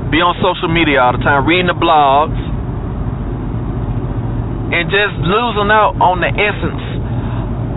be 0.09 0.17
on 0.17 0.33
social 0.41 0.65
media 0.65 0.97
all 0.97 1.13
the 1.13 1.21
time, 1.21 1.45
reading 1.45 1.69
the 1.69 1.77
blogs, 1.77 2.41
and 4.73 4.89
just 4.89 5.13
losing 5.21 5.69
out 5.69 5.93
on 6.01 6.25
the 6.25 6.31
essence 6.33 6.81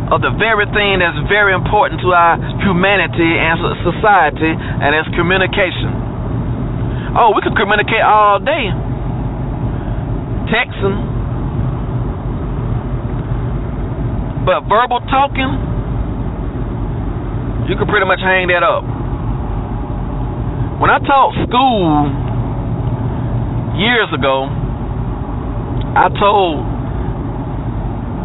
of 0.09 0.25
the 0.25 0.33
very 0.41 0.65
thing 0.73 1.05
that's 1.05 1.21
very 1.29 1.53
important 1.53 2.01
to 2.01 2.17
our 2.17 2.41
humanity 2.65 3.37
and 3.37 3.61
society, 3.85 4.57
and 4.57 4.97
it's 4.97 5.11
communication. 5.13 6.04
Oh, 7.17 7.31
we 7.31 7.43
could 7.47 7.55
communicate 7.55 8.03
all 8.03 8.43
day. 8.43 8.75
Texting. 10.51 10.99
But 14.45 14.67
verbal 14.67 14.99
talking, 15.09 15.47
you 17.71 17.79
can 17.79 17.87
pretty 17.87 18.05
much 18.05 18.19
hang 18.19 18.51
that 18.51 18.67
up. 18.67 18.83
When 20.83 20.91
I 20.91 20.99
taught 21.07 21.33
school 21.47 22.11
years 23.79 24.11
ago, 24.11 24.51
I 25.95 26.11
told 26.19 26.67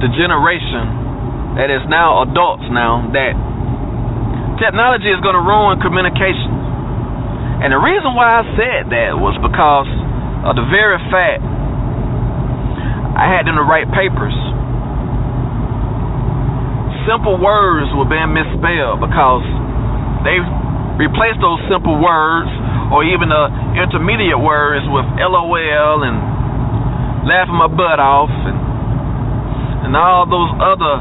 the 0.02 0.10
generation 0.18 1.56
that 1.62 1.70
is 1.70 1.86
now 1.88 2.26
adults 2.26 2.66
now 2.74 3.06
that 3.14 3.38
technology 4.58 5.14
is 5.14 5.22
going 5.22 5.38
to 5.38 5.46
ruin 5.46 5.78
communication. 5.80 6.49
And 7.60 7.76
the 7.76 7.82
reason 7.84 8.16
why 8.16 8.40
I 8.40 8.44
said 8.56 8.88
that 8.88 9.20
was 9.20 9.36
because 9.44 9.92
of 10.48 10.56
the 10.56 10.64
very 10.72 10.96
fact 11.12 11.44
I 13.20 13.28
had 13.28 13.44
them 13.44 13.60
to 13.60 13.66
write 13.68 13.92
papers. 13.92 14.32
Simple 17.04 17.36
words 17.36 17.92
were 17.92 18.08
being 18.08 18.32
misspelled 18.32 19.04
because 19.04 19.44
they 20.24 20.40
replaced 20.96 21.44
those 21.44 21.60
simple 21.68 22.00
words 22.00 22.48
or 22.96 23.04
even 23.04 23.28
the 23.28 23.52
intermediate 23.76 24.40
words 24.40 24.88
with 24.88 25.04
LOL 25.20 26.08
and 26.08 26.16
laughing 27.28 27.60
my 27.60 27.68
butt 27.68 28.00
off 28.00 28.32
and 28.32 28.56
and 29.84 29.96
all 30.00 30.24
those 30.28 30.52
other 30.64 31.00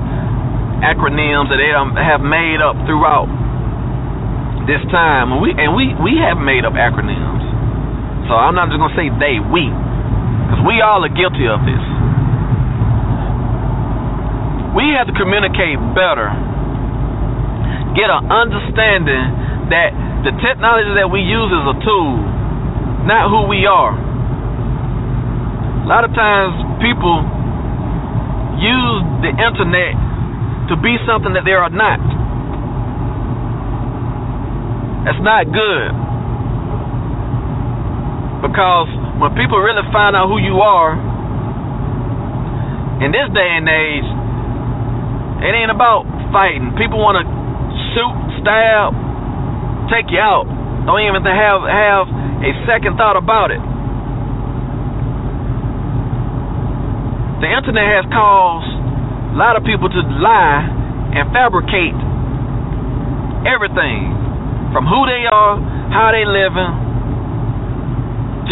acronyms 0.83 1.51
that 1.51 1.59
they 1.59 1.75
um, 1.75 1.95
have 1.99 2.23
made 2.23 2.63
up 2.63 2.79
throughout 2.87 3.27
this 4.69 4.85
time. 4.93 5.33
And 5.33 5.41
we 5.41 5.57
and 5.57 5.73
we 5.73 5.97
we 5.97 6.21
have 6.21 6.37
made 6.37 6.69
up 6.69 6.77
acronyms. 6.77 7.43
So 8.29 8.37
I'm 8.37 8.53
not 8.53 8.69
just 8.69 8.77
gonna 8.77 8.93
say 8.93 9.09
they, 9.09 9.41
we, 9.41 9.65
because 9.73 10.61
we 10.69 10.85
all 10.85 11.01
are 11.01 11.09
guilty 11.09 11.49
of 11.49 11.65
this. 11.65 11.81
We 14.77 14.93
have 14.93 15.09
to 15.09 15.17
communicate 15.17 15.81
better, 15.97 16.29
get 17.97 18.13
an 18.13 18.29
understanding 18.29 19.73
that 19.73 19.97
the 20.29 20.37
technology 20.45 20.93
that 21.01 21.09
we 21.09 21.25
use 21.25 21.49
is 21.49 21.65
a 21.73 21.77
tool, 21.81 22.21
not 23.09 23.33
who 23.33 23.49
we 23.49 23.65
are. 23.65 23.97
A 23.97 25.89
lot 25.89 26.05
of 26.05 26.13
times 26.13 26.53
people 26.85 27.25
use 28.61 29.01
the 29.25 29.33
internet 29.33 29.97
to 30.69 30.77
be 30.77 31.01
something 31.09 31.33
that 31.33 31.49
they 31.49 31.57
are 31.57 31.73
not. 31.73 32.18
That's 35.09 35.25
not 35.25 35.49
good. 35.49 35.89
Because 38.45 38.93
when 39.17 39.33
people 39.41 39.57
really 39.57 39.81
find 39.89 40.13
out 40.13 40.29
who 40.29 40.37
you 40.37 40.61
are, 40.61 40.93
in 43.01 43.09
this 43.09 43.25
day 43.33 43.57
and 43.57 43.65
age, 43.65 44.05
it 45.49 45.57
ain't 45.57 45.73
about 45.73 46.05
fighting. 46.29 46.77
People 46.77 47.01
want 47.01 47.25
to 47.25 47.25
shoot, 47.97 48.45
stab, 48.45 48.93
take 49.89 50.13
you 50.13 50.21
out. 50.21 50.45
Don't 50.85 51.01
even 51.01 51.25
have 51.25 51.65
have 51.65 52.05
a 52.45 52.53
second 52.69 53.01
thought 53.01 53.17
about 53.17 53.49
it. 53.49 53.65
The 57.41 57.49
internet 57.49 57.97
has 57.97 58.05
caused 58.13 58.77
a 59.33 59.37
lot 59.41 59.57
of 59.57 59.65
people 59.65 59.89
to 59.89 60.01
lie 60.21 60.69
and 61.17 61.33
fabricate 61.33 61.97
everything 63.49 64.28
from 64.73 64.85
who 64.85 65.01
they 65.09 65.25
are, 65.25 65.57
how 65.89 66.13
they 66.13 66.29
living, 66.29 66.73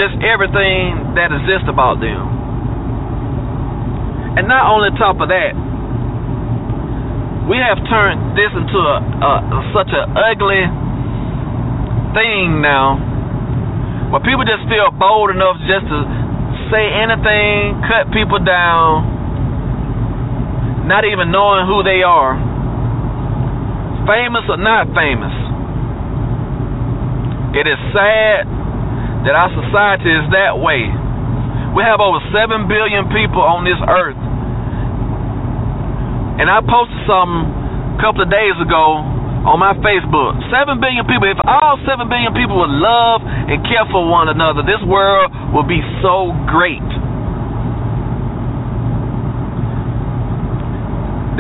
just 0.00 0.16
everything 0.24 1.12
that 1.16 1.33
exists 1.33 1.68
about 1.68 2.00
them. 2.00 2.24
And 4.40 4.48
not 4.48 4.68
only 4.72 4.92
top 4.96 5.20
of 5.20 5.29
that, 5.29 5.52
we 7.48 7.61
have 7.61 7.79
turned 7.87 8.35
this 8.35 8.50
into 8.57 8.81
a, 8.81 8.96
a 9.22 9.61
such 9.76 9.92
an 9.92 10.05
ugly 10.16 10.64
thing 12.16 12.64
now 12.64 12.96
where 14.09 14.24
people 14.24 14.48
just 14.48 14.64
feel 14.72 14.88
bold 14.96 15.29
enough 15.31 15.61
just 15.68 15.85
to 15.92 15.98
say 16.72 16.85
anything, 16.96 17.76
cut 17.85 18.09
people 18.11 18.40
down, 18.40 19.05
not 20.88 21.05
even 21.05 21.29
knowing 21.31 21.68
who 21.68 21.85
they 21.85 22.00
are, 22.02 22.35
famous 24.09 24.48
or 24.48 24.57
not 24.57 24.88
famous. 24.96 25.36
It 27.57 27.64
is 27.64 27.81
sad 27.97 28.45
that 29.25 29.33
our 29.33 29.49
society 29.49 30.12
is 30.12 30.29
that 30.37 30.61
way. 30.61 30.85
We 31.73 31.81
have 31.81 32.05
over 32.05 32.21
7 32.29 32.69
billion 32.69 33.09
people 33.09 33.40
on 33.40 33.64
this 33.64 33.81
earth. 33.81 34.21
And 36.37 36.53
I 36.53 36.61
posted 36.61 37.01
something 37.09 37.49
a 37.97 37.99
couple 38.05 38.21
of 38.21 38.29
days 38.29 38.61
ago 38.61 39.01
on 39.49 39.57
my 39.57 39.73
Facebook. 39.81 40.37
Seven 40.53 40.83
billion 40.83 41.07
people. 41.09 41.31
If 41.31 41.40
all 41.49 41.81
seven 41.87 42.11
billion 42.11 42.37
people 42.37 42.61
would 42.61 42.77
love 42.77 43.25
and 43.25 43.62
care 43.64 43.88
for 43.88 44.05
one 44.05 44.29
another, 44.29 44.61
this 44.66 44.83
world 44.85 45.33
would 45.57 45.64
be 45.71 45.81
so 46.05 46.35
great. 46.51 46.85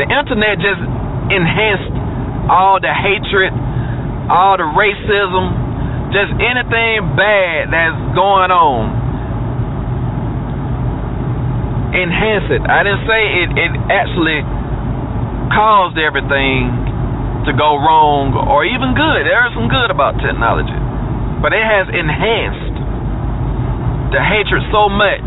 The 0.00 0.06
internet 0.08 0.64
just 0.64 0.80
enhanced 1.28 1.92
all 2.48 2.78
the 2.78 2.94
hatred, 2.94 3.52
all 4.32 4.56
the 4.56 4.68
racism, 4.70 5.65
just 6.14 6.30
anything 6.38 7.16
bad 7.18 7.72
that's 7.72 7.98
going 8.14 8.50
on. 8.52 8.82
Enhance 11.96 12.48
it. 12.52 12.62
I 12.66 12.84
didn't 12.84 13.04
say 13.08 13.22
it, 13.42 13.48
it 13.56 13.72
actually 13.88 14.40
caused 15.54 15.96
everything 15.96 16.68
to 17.46 17.54
go 17.54 17.78
wrong 17.78 18.34
or 18.34 18.66
even 18.66 18.92
good. 18.98 19.22
There 19.22 19.46
is 19.46 19.54
some 19.54 19.70
good 19.70 19.90
about 19.94 20.18
technology, 20.18 20.76
but 21.40 21.54
it 21.54 21.62
has 21.62 21.86
enhanced 21.88 22.74
the 24.10 24.22
hatred 24.22 24.62
so 24.74 24.90
much 24.90 25.26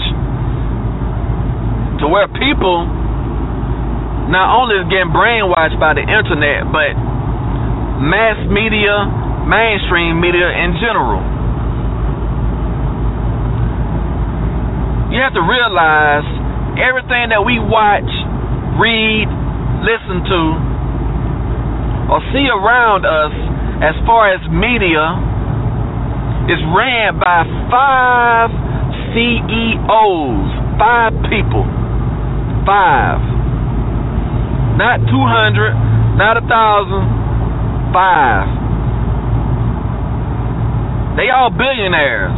to 2.00 2.08
where 2.08 2.28
people 2.32 2.88
not 4.32 4.56
only 4.56 4.80
is 4.80 4.88
getting 4.88 5.12
brainwashed 5.12 5.80
by 5.82 5.98
the 5.98 6.06
internet, 6.06 6.70
but 6.70 6.94
mass 8.00 8.40
media, 8.48 9.04
mainstream 9.50 10.22
media 10.22 10.46
in 10.46 10.78
general. 10.78 11.26
You 15.10 15.18
have 15.26 15.34
to 15.34 15.42
realize 15.42 16.30
everything 16.78 17.34
that 17.34 17.42
we 17.42 17.58
watch, 17.58 18.06
read, 18.78 19.26
listen 19.82 20.22
to 20.22 20.42
or 22.14 22.22
see 22.30 22.46
around 22.46 23.10
us 23.10 23.34
as 23.82 23.98
far 24.06 24.30
as 24.30 24.42
media 24.54 25.18
is 26.46 26.62
ran 26.70 27.18
by 27.18 27.42
five 27.74 28.50
CEOs, 29.14 30.50
five 30.78 31.14
people, 31.26 31.66
five, 32.70 33.18
not 34.78 35.02
200, 35.10 35.74
not 36.22 36.38
a 36.38 36.44
thousand, 36.46 37.94
five. 37.94 38.59
They 41.20 41.28
all 41.36 41.52
billionaires. 41.52 42.32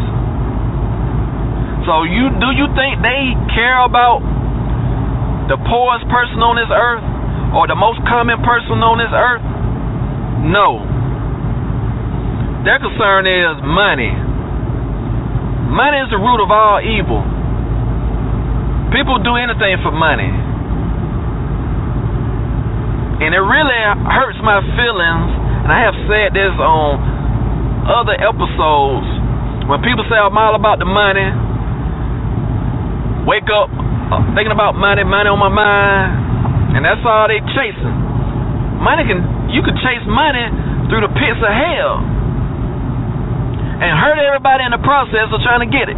So 1.85 2.01
you 2.01 2.33
do 2.41 2.49
you 2.49 2.65
think 2.73 2.97
they 3.05 3.37
care 3.53 3.77
about 3.85 4.25
the 5.53 5.61
poorest 5.69 6.09
person 6.09 6.41
on 6.41 6.57
this 6.57 6.73
earth 6.73 7.05
or 7.53 7.69
the 7.69 7.77
most 7.77 8.01
common 8.09 8.41
person 8.41 8.81
on 8.81 8.97
this 8.97 9.13
earth? 9.13 9.45
No. 10.49 10.81
Their 12.65 12.81
concern 12.81 13.29
is 13.29 13.61
money. 13.61 14.09
Money 15.69 16.01
is 16.01 16.09
the 16.09 16.17
root 16.17 16.41
of 16.41 16.49
all 16.49 16.81
evil. 16.81 17.21
People 18.97 19.21
do 19.21 19.37
anything 19.37 19.77
for 19.85 19.93
money. 19.93 20.33
And 23.21 23.29
it 23.29 23.43
really 23.45 23.81
hurts 24.09 24.41
my 24.41 24.57
feelings, 24.73 25.29
and 25.37 25.69
I 25.69 25.85
have 25.85 25.93
said 26.09 26.33
this 26.33 26.57
on 26.57 27.20
other 27.87 28.13
episodes, 28.13 29.07
when 29.65 29.81
people 29.81 30.05
say 30.09 30.17
I'm 30.17 30.37
all 30.37 30.53
about 30.53 30.77
the 30.77 30.89
money, 30.89 31.25
wake 33.25 33.49
up 33.49 33.69
uh, 34.11 34.21
thinking 34.35 34.51
about 34.51 34.75
money, 34.75 35.07
money 35.07 35.29
on 35.31 35.39
my 35.39 35.49
mind, 35.49 36.77
and 36.77 36.81
that's 36.83 37.01
all 37.05 37.31
they 37.31 37.39
chasing. 37.55 37.95
Money 38.81 39.05
can 39.05 39.21
you 39.53 39.61
can 39.61 39.77
chase 39.79 40.03
money 40.07 40.45
through 40.89 41.05
the 41.05 41.11
pits 41.13 41.39
of 41.39 41.53
hell 41.53 42.01
and 43.81 43.91
hurt 43.97 44.19
everybody 44.21 44.61
in 44.65 44.71
the 44.73 44.83
process 44.83 45.31
of 45.33 45.41
trying 45.41 45.65
to 45.65 45.69
get 45.69 45.89
it. 45.89 45.97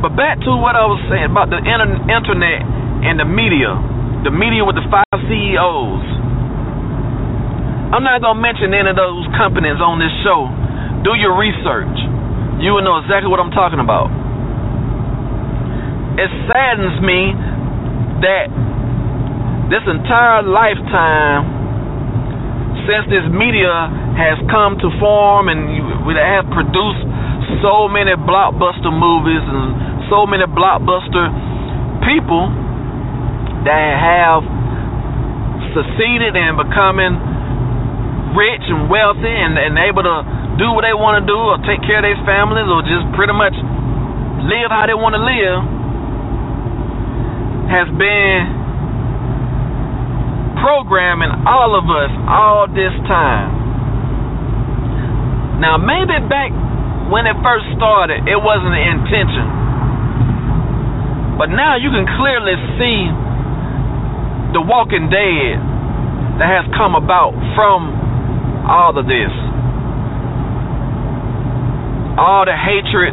But 0.00 0.16
back 0.16 0.40
to 0.44 0.52
what 0.56 0.76
I 0.76 0.84
was 0.86 1.00
saying 1.10 1.28
about 1.28 1.50
the 1.50 1.58
internet 1.58 2.60
and 3.04 3.20
the 3.20 3.28
media, 3.28 3.74
the 4.24 4.32
media 4.32 4.64
with 4.64 4.76
the 4.76 4.86
five 4.88 5.18
CEOs. 5.28 6.15
I'm 7.94 8.02
not 8.02 8.18
gonna 8.18 8.42
mention 8.42 8.74
any 8.74 8.90
of 8.90 8.98
those 8.98 9.30
companies 9.38 9.78
on 9.78 10.02
this 10.02 10.10
show. 10.26 10.50
Do 11.06 11.14
your 11.14 11.38
research. 11.38 11.94
You 12.58 12.74
will 12.74 12.82
know 12.82 12.98
exactly 12.98 13.30
what 13.30 13.38
I'm 13.38 13.54
talking 13.54 13.78
about. 13.78 14.10
It 16.18 16.26
saddens 16.50 16.98
me 16.98 17.30
that 18.26 18.50
this 19.70 19.86
entire 19.86 20.42
lifetime 20.42 21.46
since 22.90 23.06
this 23.06 23.26
media 23.30 23.70
has 24.18 24.38
come 24.50 24.82
to 24.82 24.88
form 24.98 25.46
and 25.46 26.06
we 26.06 26.14
have 26.18 26.46
produced 26.50 27.06
so 27.62 27.86
many 27.86 28.18
blockbuster 28.18 28.90
movies 28.90 29.42
and 29.46 30.10
so 30.10 30.26
many 30.26 30.42
blockbuster 30.50 31.30
people 32.02 32.50
that 33.62 33.94
have 33.94 34.42
succeeded 35.74 36.34
in 36.34 36.56
becoming 36.58 37.35
rich 38.36 38.62
and 38.68 38.92
wealthy 38.92 39.32
and, 39.32 39.56
and 39.56 39.74
able 39.80 40.04
to 40.04 40.16
do 40.60 40.68
what 40.76 40.84
they 40.84 40.92
want 40.92 41.18
to 41.20 41.24
do 41.24 41.36
or 41.36 41.56
take 41.64 41.80
care 41.88 42.00
of 42.00 42.06
their 42.06 42.20
families 42.28 42.68
or 42.68 42.84
just 42.84 43.08
pretty 43.16 43.32
much 43.32 43.56
live 44.44 44.68
how 44.68 44.84
they 44.84 44.94
want 44.94 45.16
to 45.16 45.22
live 45.24 45.58
has 47.72 47.88
been 47.96 48.40
programming 50.62 51.32
all 51.48 51.74
of 51.74 51.88
us 51.90 52.12
all 52.28 52.68
this 52.70 52.94
time. 53.08 53.50
Now, 55.60 55.80
maybe 55.80 56.14
back 56.28 56.52
when 57.10 57.26
it 57.26 57.36
first 57.42 57.66
started, 57.76 58.28
it 58.28 58.38
wasn't 58.38 58.76
the 58.76 58.84
intention. 58.84 59.46
But 61.36 61.52
now 61.52 61.76
you 61.76 61.92
can 61.92 62.06
clearly 62.16 62.56
see 62.80 62.98
the 64.56 64.62
walking 64.64 65.08
dead 65.12 65.60
that 66.40 66.48
has 66.48 66.64
come 66.76 66.96
about 66.96 67.32
from 67.56 68.05
all 68.66 68.98
of 68.98 69.06
this. 69.06 69.30
All 72.18 72.42
the 72.48 72.56
hatred, 72.56 73.12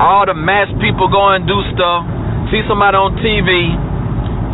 all 0.00 0.24
the 0.26 0.34
mass 0.34 0.66
people 0.82 1.06
go 1.12 1.28
and 1.36 1.46
do 1.46 1.60
stuff, 1.76 2.02
see 2.50 2.64
somebody 2.66 2.96
on 2.96 3.14
TV, 3.20 3.76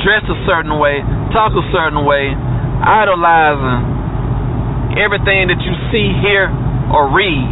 dress 0.04 0.26
a 0.28 0.36
certain 0.44 0.76
way, 0.76 1.00
talk 1.32 1.54
a 1.54 1.62
certain 1.72 2.04
way, 2.04 2.34
idolizing 2.82 4.98
everything 4.98 5.48
that 5.54 5.62
you 5.62 5.72
see, 5.94 6.10
hear, 6.20 6.50
or 6.90 7.06
read. 7.14 7.46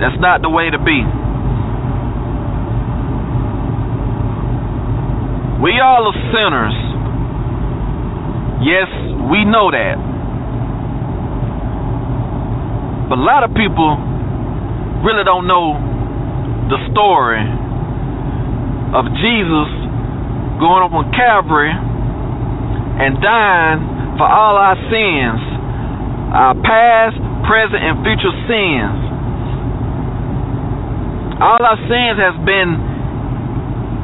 That's 0.00 0.16
not 0.22 0.40
the 0.40 0.50
way 0.50 0.70
to 0.70 0.78
be. 0.78 1.02
We 5.60 5.80
all 5.80 6.06
are 6.06 6.14
sinners. 6.30 6.76
Yes, 8.62 8.86
we 9.32 9.44
know 9.44 9.70
that. 9.74 10.13
But 13.08 13.20
a 13.20 13.24
lot 13.24 13.44
of 13.44 13.52
people 13.52 14.00
really 15.04 15.24
don't 15.24 15.46
know 15.46 15.76
the 16.72 16.80
story 16.88 17.44
of 18.96 19.04
Jesus 19.20 19.68
going 20.56 20.80
up 20.80 20.94
on 20.96 21.12
Calvary 21.12 21.68
and 21.68 23.20
dying 23.20 23.80
for 24.16 24.24
all 24.24 24.56
our 24.56 24.78
sins, 24.88 25.42
our 26.32 26.54
past, 26.64 27.18
present, 27.44 27.82
and 27.82 28.00
future 28.06 28.34
sins. 28.48 28.98
All 31.42 31.60
our 31.60 31.80
sins 31.84 32.16
has 32.16 32.36
been 32.46 32.78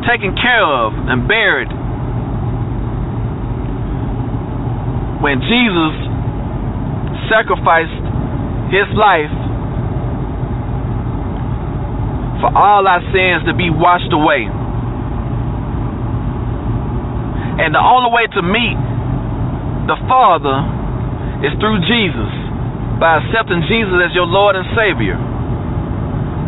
taken 0.05 0.35
care 0.37 0.67
of 0.67 0.93
and 1.09 1.25
buried 1.31 1.71
when 5.23 5.39
Jesus 5.45 5.95
sacrificed 7.31 8.00
his 8.71 8.87
life 8.95 9.35
for 12.41 12.55
all 12.55 12.87
our 12.87 13.03
sins 13.13 13.45
to 13.45 13.53
be 13.53 13.69
washed 13.69 14.15
away. 14.15 14.49
And 17.61 17.75
the 17.75 17.83
only 17.83 18.09
way 18.09 18.25
to 18.33 18.41
meet 18.41 18.79
the 19.91 19.99
Father 20.09 20.65
is 21.45 21.53
through 21.61 21.85
Jesus, 21.85 22.33
by 22.97 23.21
accepting 23.21 23.67
Jesus 23.69 23.97
as 24.01 24.15
your 24.17 24.25
Lord 24.25 24.57
and 24.57 24.65
Savior. 24.73 25.19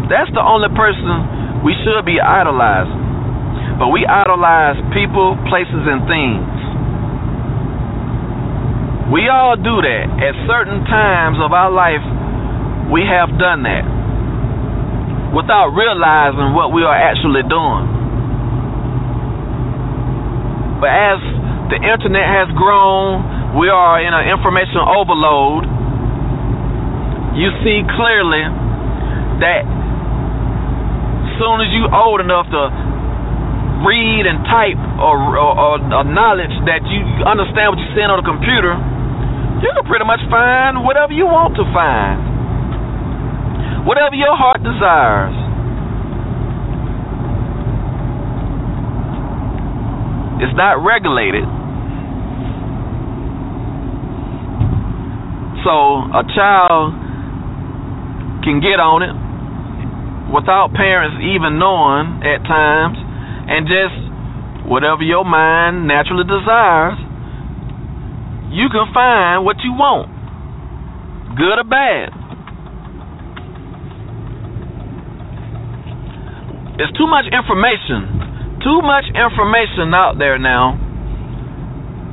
That's 0.08 0.32
the 0.32 0.44
only 0.44 0.68
person 0.72 1.64
we 1.64 1.74
should 1.84 1.98
be 2.04 2.20
idolizing. 2.20 3.02
But 3.82 3.88
we 3.90 4.06
idolize 4.06 4.78
people, 4.94 5.34
places, 5.48 5.84
and 5.90 6.04
things. 6.06 6.61
We 9.12 9.28
all 9.28 9.60
do 9.60 9.84
that. 9.84 10.04
At 10.24 10.32
certain 10.48 10.88
times 10.88 11.36
of 11.36 11.52
our 11.52 11.68
life, 11.68 12.00
we 12.88 13.04
have 13.04 13.28
done 13.36 13.60
that 13.68 13.84
without 15.36 15.76
realizing 15.76 16.56
what 16.56 16.72
we 16.72 16.80
are 16.80 16.96
actually 16.96 17.44
doing. 17.44 17.84
But 20.80 20.92
as 20.96 21.20
the 21.68 21.76
internet 21.76 22.24
has 22.24 22.48
grown, 22.56 23.60
we 23.60 23.68
are 23.68 24.00
in 24.00 24.16
an 24.16 24.32
information 24.32 24.80
overload. 24.80 25.68
You 27.36 27.52
see 27.60 27.84
clearly 27.84 28.48
that 29.44 29.68
soon 31.36 31.60
as 31.60 31.68
you 31.68 31.84
old 31.92 32.24
enough 32.24 32.48
to 32.48 32.62
read 33.84 34.24
and 34.24 34.40
type 34.48 34.80
or, 35.00 35.16
or, 35.36 35.52
or, 35.58 36.04
knowledge 36.06 36.54
that 36.70 36.86
you 36.86 37.02
understand 37.26 37.74
what 37.74 37.78
you're 37.82 37.94
seeing 37.98 38.10
on 38.12 38.22
the 38.22 38.28
computer, 38.28 38.78
you 39.62 39.70
can 39.70 39.86
pretty 39.86 40.04
much 40.04 40.20
find 40.26 40.82
whatever 40.84 41.14
you 41.14 41.26
want 41.26 41.54
to 41.54 41.64
find. 41.70 42.18
Whatever 43.86 44.14
your 44.18 44.34
heart 44.34 44.62
desires. 44.62 45.34
It's 50.42 50.56
not 50.58 50.82
regulated. 50.82 51.46
So 55.62 56.10
a 56.10 56.26
child 56.34 56.90
can 58.42 58.58
get 58.58 58.82
on 58.82 59.06
it 59.06 59.14
without 60.34 60.74
parents 60.74 61.22
even 61.22 61.62
knowing 61.62 62.26
at 62.26 62.42
times 62.42 62.98
and 62.98 63.70
just 63.70 63.94
whatever 64.66 65.06
your 65.06 65.22
mind 65.22 65.86
naturally 65.86 66.26
desires, 66.26 66.98
you 68.52 68.68
can 68.68 68.92
find 68.92 69.44
what 69.44 69.56
you 69.64 69.72
want, 69.72 70.08
good 71.36 71.58
or 71.58 71.64
bad. 71.64 72.12
It's 76.78 76.96
too 76.96 77.06
much 77.06 77.26
information 77.32 78.22
too 78.62 78.78
much 78.78 79.10
information 79.10 79.90
out 79.90 80.14
there 80.22 80.38
now 80.38 80.78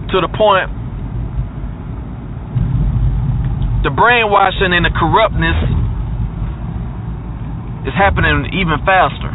to 0.10 0.18
the 0.18 0.30
point 0.34 0.66
the 3.86 3.94
brainwashing 3.94 4.74
and 4.74 4.84
the 4.84 4.90
corruptness 4.90 5.56
is 7.88 7.96
happening 7.96 8.50
even 8.52 8.82
faster. 8.84 9.32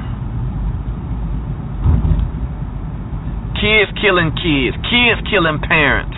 Kids 3.56 3.88
killing 4.02 4.34
kids, 4.36 4.76
kids 4.84 5.22
killing 5.30 5.62
parents, 5.64 6.13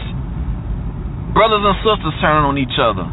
brothers 1.37 1.61
and 1.61 1.77
sisters 1.85 2.17
turning 2.25 2.49
on 2.49 2.57
each 2.57 2.81
other. 2.81 3.05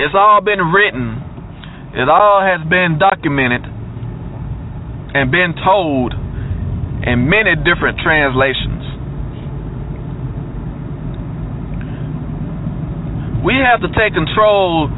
It's 0.00 0.16
all 0.16 0.40
been 0.40 0.72
written, 0.72 1.20
it 1.92 2.08
all 2.08 2.40
has 2.40 2.64
been 2.64 2.96
documented 2.96 3.68
and 5.12 5.28
been 5.28 5.52
told 5.60 6.16
in 7.04 7.28
many 7.28 7.52
different 7.68 8.00
translations. 8.00 8.80
We 13.44 13.60
have 13.60 13.84
to 13.84 13.92
take 13.92 14.16
control 14.16 14.88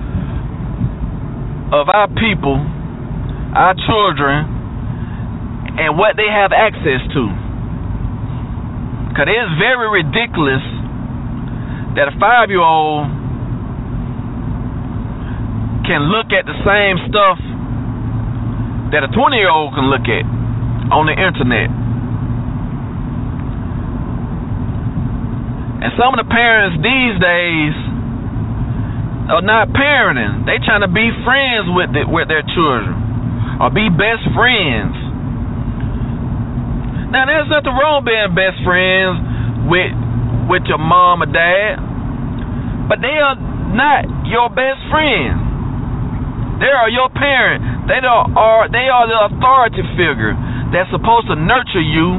of 1.74 1.90
our 1.90 2.06
people, 2.14 2.62
our 3.58 3.74
children, 3.74 4.54
and 5.82 5.98
what 5.98 6.14
they 6.14 6.30
have 6.30 6.54
access 6.54 7.02
to. 7.10 7.45
Because 9.16 9.32
it 9.32 9.40
is 9.40 9.48
very 9.56 10.04
ridiculous 10.04 10.60
that 11.96 12.12
a 12.12 12.14
five 12.20 12.52
year 12.52 12.60
old 12.60 13.08
can 15.88 16.12
look 16.12 16.36
at 16.36 16.44
the 16.44 16.52
same 16.60 17.00
stuff 17.08 17.40
that 18.92 19.08
a 19.08 19.08
20 19.08 19.16
year 19.40 19.48
old 19.48 19.72
can 19.72 19.88
look 19.88 20.04
at 20.04 20.20
on 20.92 21.08
the 21.08 21.16
internet. 21.16 21.72
And 25.80 25.96
some 25.96 26.12
of 26.12 26.20
the 26.20 26.28
parents 26.28 26.76
these 26.84 27.16
days 27.16 27.72
are 29.32 29.40
not 29.40 29.72
parenting. 29.72 30.44
They 30.44 30.60
trying 30.60 30.84
to 30.84 30.92
be 30.92 31.08
friends 31.24 31.72
with 31.72 31.88
the, 31.96 32.04
with 32.04 32.28
their 32.28 32.44
children. 32.44 33.64
or 33.64 33.72
be 33.72 33.88
best 33.88 34.28
friends. 34.36 35.05
Now 37.06 37.22
there's 37.22 37.46
nothing 37.46 37.70
wrong 37.70 38.02
being 38.02 38.34
best 38.34 38.58
friends 38.66 39.14
with 39.70 39.94
with 40.50 40.66
your 40.66 40.82
mom 40.82 41.22
or 41.22 41.30
dad, 41.30 41.78
but 42.90 42.98
they 42.98 43.14
are 43.14 43.38
not 43.70 44.26
your 44.26 44.50
best 44.50 44.82
friend. 44.90 46.58
They 46.58 46.72
are 46.72 46.90
your 46.90 47.06
parent. 47.14 47.86
They 47.86 48.02
are 48.02 48.66
they 48.74 48.90
are 48.90 49.06
the 49.06 49.18
authority 49.30 49.86
figure 49.94 50.34
that's 50.74 50.90
supposed 50.90 51.30
to 51.30 51.38
nurture 51.38 51.84
you, 51.84 52.18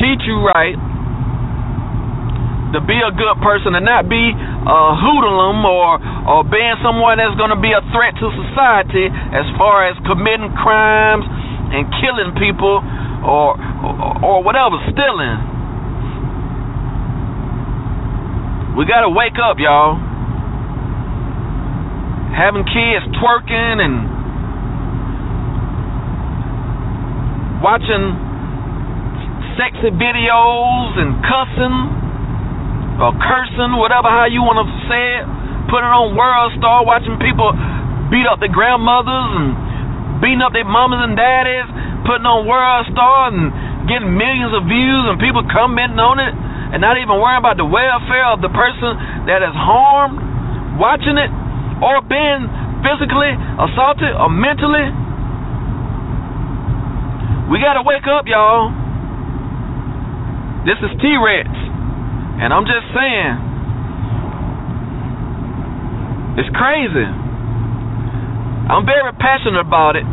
teach 0.00 0.24
you 0.24 0.40
right, 0.40 0.76
to 2.72 2.80
be 2.80 2.96
a 2.96 3.12
good 3.12 3.36
person 3.44 3.76
and 3.76 3.84
not 3.84 4.08
be 4.08 4.32
a 4.32 4.80
hoodlum 4.96 5.60
or 5.68 6.00
or 6.32 6.40
being 6.48 6.80
someone 6.80 7.20
that's 7.20 7.36
going 7.36 7.52
to 7.52 7.60
be 7.60 7.76
a 7.76 7.84
threat 7.92 8.16
to 8.16 8.32
society 8.48 9.12
as 9.36 9.44
far 9.60 9.84
as 9.84 10.00
committing 10.08 10.48
crimes 10.56 11.28
and 11.72 11.88
killing 12.04 12.36
people 12.36 12.84
or 13.24 13.56
or, 14.22 14.42
whatever, 14.42 14.78
stealing. 14.90 15.38
We 18.76 18.86
got 18.86 19.02
to 19.02 19.10
wake 19.10 19.36
up, 19.42 19.58
y'all. 19.58 19.98
Having 22.32 22.64
kids 22.64 23.04
twerking 23.20 23.78
and 23.82 23.94
watching 27.60 28.16
sexy 29.58 29.92
videos 29.92 30.96
and 30.96 31.20
cussing 31.20 31.76
or 33.02 33.12
cursing, 33.20 33.76
whatever 33.76 34.08
how 34.08 34.26
you 34.30 34.40
want 34.40 34.64
to 34.64 34.68
say 34.88 35.20
it. 35.20 35.26
Putting 35.68 35.88
on 35.88 36.16
World 36.16 36.52
Star, 36.58 36.84
watching 36.84 37.16
people 37.20 37.52
beat 38.10 38.28
up 38.28 38.40
their 38.40 38.52
grandmothers 38.52 39.30
and 39.40 39.71
beating 40.22 40.40
up 40.40 40.54
their 40.54 40.64
mamas 40.64 41.02
and 41.02 41.18
daddies, 41.18 41.66
putting 42.06 42.24
on 42.24 42.46
World 42.46 42.86
Star 42.94 43.34
and 43.34 43.50
getting 43.90 44.14
millions 44.14 44.54
of 44.54 44.70
views 44.70 45.02
and 45.10 45.18
people 45.18 45.42
commenting 45.50 45.98
on 45.98 46.22
it 46.22 46.30
and 46.72 46.78
not 46.80 46.96
even 46.96 47.18
worrying 47.18 47.42
about 47.42 47.58
the 47.58 47.66
welfare 47.66 48.30
of 48.30 48.40
the 48.40 48.48
person 48.48 49.26
that 49.26 49.42
is 49.42 49.52
harmed 49.52 50.16
watching 50.78 51.18
it 51.18 51.28
or 51.82 52.00
being 52.06 52.46
physically 52.86 53.34
assaulted 53.58 54.14
or 54.14 54.30
mentally. 54.30 54.88
We 57.50 57.60
got 57.60 57.76
to 57.76 57.84
wake 57.84 58.06
up, 58.08 58.24
y'all. 58.24 58.72
This 60.64 60.78
is 60.80 60.94
Tee 61.02 61.18
Recx. 61.18 61.50
And 62.40 62.54
I'm 62.54 62.64
just 62.64 62.86
saying, 62.94 63.34
it's 66.40 66.50
crazy. 66.56 67.21
I'm 68.72 68.88
very 68.88 69.12
passionate 69.20 69.60
about 69.60 70.00
it 70.00 70.08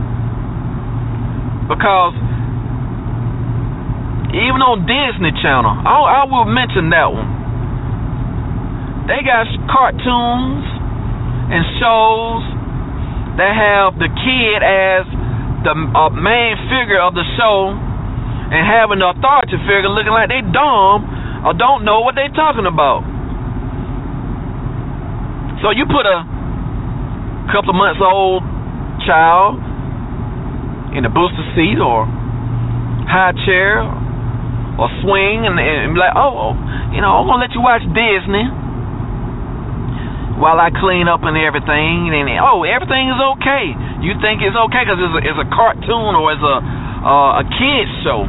because 1.72 2.12
even 4.36 4.60
on 4.60 4.84
Disney 4.84 5.32
Channel, 5.40 5.72
I, 5.80 5.96
I 6.20 6.22
will 6.28 6.44
mention 6.44 6.92
that 6.92 7.08
one. 7.08 7.40
They 9.08 9.24
got 9.24 9.48
cartoons 9.72 10.68
and 11.56 11.64
shows 11.80 12.44
that 13.40 13.56
have 13.56 13.96
the 13.96 14.12
kid 14.12 14.60
as 14.60 15.08
the 15.64 15.74
uh, 15.96 16.12
main 16.12 16.60
figure 16.68 17.00
of 17.00 17.16
the 17.16 17.24
show 17.40 17.72
and 17.72 18.60
having 18.68 19.00
the 19.00 19.08
authority 19.08 19.56
figure 19.64 19.88
looking 19.88 20.12
like 20.12 20.28
they 20.28 20.44
dumb 20.44 21.08
or 21.48 21.56
don't 21.56 21.88
know 21.88 22.04
what 22.04 22.20
they're 22.20 22.36
talking 22.36 22.68
about. 22.68 23.08
So 25.64 25.72
you 25.72 25.88
put 25.88 26.04
a 26.04 26.39
couple 27.50 27.74
of 27.74 27.78
months 27.78 28.00
old 28.02 28.46
child 29.06 29.58
in 30.94 31.06
a 31.06 31.12
booster 31.12 31.46
seat 31.54 31.78
or 31.82 32.06
high 33.10 33.34
chair 33.46 33.82
or 34.78 34.88
swing 35.02 35.44
and, 35.44 35.58
and 35.58 35.94
be 35.94 36.00
like, 36.00 36.16
oh, 36.16 36.56
you 36.94 37.02
know, 37.02 37.20
I'm 37.20 37.26
gonna 37.28 37.44
let 37.44 37.54
you 37.54 37.62
watch 37.62 37.84
Disney 37.90 38.46
while 40.40 40.56
I 40.56 40.72
clean 40.72 41.12
up 41.12 41.20
and 41.28 41.36
everything. 41.36 42.10
And 42.10 42.32
oh, 42.40 42.64
everything 42.64 43.12
is 43.12 43.20
okay. 43.38 43.76
You 44.00 44.16
think 44.24 44.40
it's 44.40 44.56
okay 44.56 44.88
because 44.88 45.00
it's 45.02 45.16
a, 45.20 45.22
it's 45.26 45.42
a 45.44 45.50
cartoon 45.52 46.16
or 46.16 46.32
it's 46.32 46.42
a 46.42 46.58
uh, 47.00 47.42
a 47.42 47.44
kids 47.48 47.92
show. 48.04 48.24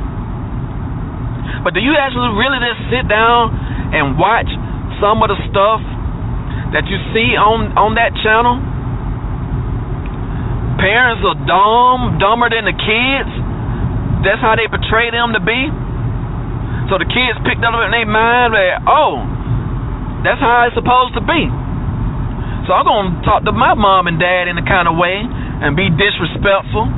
But 1.63 1.75
do 1.75 1.81
you 1.83 1.95
actually 1.99 2.35
really 2.35 2.59
just 2.63 2.83
sit 2.91 3.07
down 3.07 3.53
and 3.95 4.19
watch 4.19 4.51
some 5.03 5.23
of 5.23 5.31
the 5.31 5.39
stuff 5.51 5.83
that 6.75 6.87
you 6.87 6.99
see 7.15 7.39
on 7.39 7.75
on 7.79 7.95
that 7.95 8.15
channel? 8.23 8.70
Parents 10.81 11.21
are 11.29 11.37
dumb, 11.45 12.17
dumber 12.17 12.49
than 12.49 12.65
the 12.65 12.73
kids. 12.73 13.33
That's 14.25 14.41
how 14.41 14.57
they 14.57 14.65
portray 14.65 15.13
them 15.13 15.37
to 15.37 15.43
be. 15.45 15.69
So 16.89 16.97
the 16.97 17.07
kids 17.07 17.37
picked 17.45 17.61
up 17.61 17.77
in 17.77 17.93
their 17.93 18.09
mind 18.09 18.57
that, 18.57 18.81
oh, 18.89 19.23
that's 20.25 20.41
how 20.41 20.67
it's 20.67 20.77
supposed 20.77 21.15
to 21.21 21.25
be. 21.25 21.47
So 22.65 22.77
I'm 22.77 22.85
gonna 22.89 23.21
talk 23.25 23.45
to 23.45 23.53
my 23.53 23.77
mom 23.77 24.09
and 24.09 24.21
dad 24.21 24.49
in 24.49 24.57
a 24.57 24.65
kind 24.65 24.89
of 24.89 24.97
way 24.97 25.21
and 25.21 25.77
be 25.77 25.89
disrespectful 25.93 26.89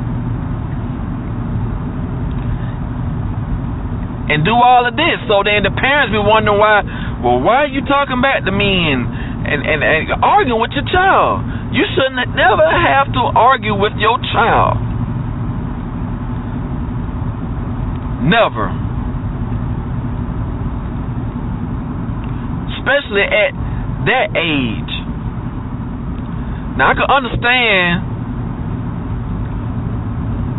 and 4.32 4.46
do 4.46 4.54
all 4.54 4.86
of 4.86 4.94
this. 4.96 5.18
So 5.26 5.42
then 5.42 5.62
the 5.66 5.74
parents 5.74 6.10
be 6.14 6.22
wondering 6.22 6.58
why. 6.58 6.82
Well, 7.22 7.38
why 7.38 7.68
are 7.68 7.72
you 7.72 7.84
talking 7.86 8.18
back 8.22 8.42
to 8.46 8.52
me 8.52 8.90
and 8.90 9.06
and 9.53 9.61
and, 9.68 9.84
and 9.84 10.24
arguing 10.24 10.61
with 10.61 10.72
your 10.72 10.88
child? 10.88 11.44
You 11.76 11.84
shouldn't 11.92 12.16
never 12.32 12.64
have 12.64 13.12
to 13.12 13.22
argue 13.36 13.76
with 13.76 13.92
your 14.00 14.16
child. 14.32 14.80
Never. 18.24 18.72
Especially 22.80 23.24
at 23.28 23.53
that 24.09 24.28
age. 24.32 24.92
Now 26.80 26.90
I 26.90 26.94
can 26.96 27.09
understand 27.09 28.12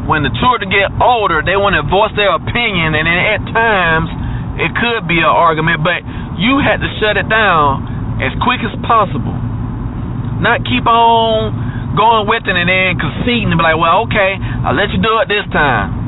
when 0.05 0.21
the 0.21 0.33
children 0.35 0.67
get 0.67 0.91
older, 0.99 1.41
they 1.41 1.55
want 1.55 1.79
to 1.79 1.83
voice 1.87 2.11
their 2.19 2.35
opinion, 2.35 2.91
and 2.93 3.07
at 3.07 3.41
times 3.55 4.11
it 4.59 4.71
could 4.75 5.07
be 5.07 5.23
an 5.23 5.31
argument, 5.31 5.81
but 5.81 6.03
you 6.35 6.59
had 6.59 6.83
to 6.83 6.89
shut 6.99 7.15
it 7.15 7.29
down 7.31 7.92
as 8.21 8.33
quick 8.41 8.61
as 8.61 8.73
possible. 8.85 9.33
Not 10.43 10.61
keep 10.67 10.85
on 10.85 11.95
going 11.95 12.25
with 12.25 12.43
it 12.45 12.53
and 12.53 12.67
then 12.67 12.97
conceding 12.97 13.53
and 13.53 13.57
be 13.57 13.63
like, 13.63 13.77
well, 13.77 14.05
okay, 14.09 14.37
I'll 14.65 14.75
let 14.75 14.89
you 14.91 14.99
do 14.99 15.13
it 15.21 15.29
this 15.29 15.45
time. 15.53 16.03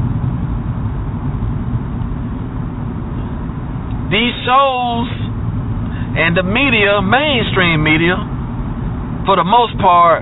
These 4.13 4.35
shows 4.45 5.09
and 6.15 6.37
the 6.37 6.45
media, 6.45 7.01
mainstream 7.01 7.81
media, 7.81 8.15
for 9.25 9.35
the 9.35 9.43
most 9.43 9.75
part, 9.81 10.21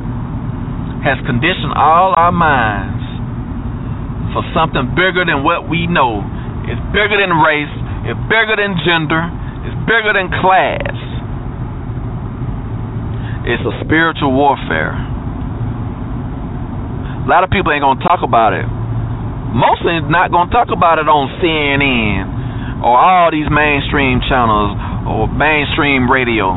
has 1.03 1.19
conditioned 1.27 1.75
all 1.75 2.15
our 2.15 2.31
minds 2.31 3.03
for 4.31 4.41
something 4.55 4.95
bigger 4.95 5.27
than 5.27 5.43
what 5.43 5.67
we 5.67 5.86
know. 5.86 6.23
It's 6.65 6.79
bigger 6.95 7.19
than 7.19 7.36
race, 7.43 7.69
it's 8.07 8.19
bigger 8.31 8.55
than 8.55 8.79
gender, 8.88 9.27
it's 9.67 9.77
bigger 9.84 10.15
than 10.15 10.31
class. 10.39 10.95
It's 13.43 13.59
a 13.67 13.75
spiritual 13.83 14.31
warfare. 14.31 14.95
A 17.23 17.27
lot 17.27 17.43
of 17.43 17.51
people 17.51 17.75
ain't 17.75 17.83
gonna 17.83 17.99
talk 17.99 18.23
about 18.23 18.55
it. 18.55 18.63
Mostly 19.51 19.99
not 20.07 20.31
gonna 20.31 20.51
talk 20.51 20.71
about 20.71 20.99
it 20.99 21.11
on 21.11 21.27
CNN 21.43 22.83
or 22.83 22.95
all 22.95 23.31
these 23.31 23.47
mainstream 23.51 24.23
channels 24.27 24.79
or 25.07 25.27
mainstream 25.27 26.07
radio. 26.07 26.55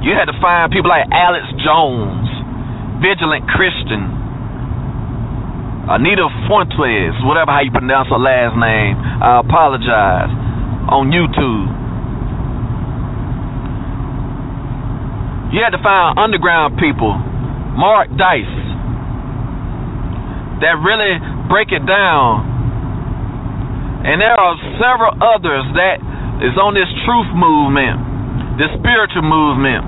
You 0.00 0.16
had 0.16 0.32
to 0.32 0.36
find 0.40 0.72
people 0.72 0.88
like 0.88 1.04
Alex 1.12 1.44
Jones, 1.60 2.28
Vigilant 3.04 3.44
Christian, 3.52 4.08
Anita 5.92 6.28
Fuentes, 6.48 7.16
whatever 7.28 7.52
how 7.52 7.60
you 7.60 7.70
pronounce 7.70 8.08
her 8.08 8.20
last 8.20 8.56
name. 8.56 8.96
I 8.96 9.44
apologize. 9.44 10.32
On 10.88 11.12
YouTube. 11.12 11.81
You 15.52 15.60
had 15.60 15.76
to 15.76 15.82
find 15.84 16.16
underground 16.16 16.80
people, 16.80 17.12
Mark 17.76 18.08
Dice, 18.16 18.56
that 20.64 20.80
really 20.80 21.20
break 21.52 21.68
it 21.76 21.84
down. 21.84 22.48
And 24.08 24.16
there 24.16 24.32
are 24.32 24.56
several 24.80 25.12
others 25.20 25.68
that 25.76 26.00
is 26.40 26.56
on 26.56 26.72
this 26.72 26.88
truth 27.04 27.28
movement, 27.36 28.56
this 28.56 28.72
spiritual 28.80 29.28
movement. 29.28 29.84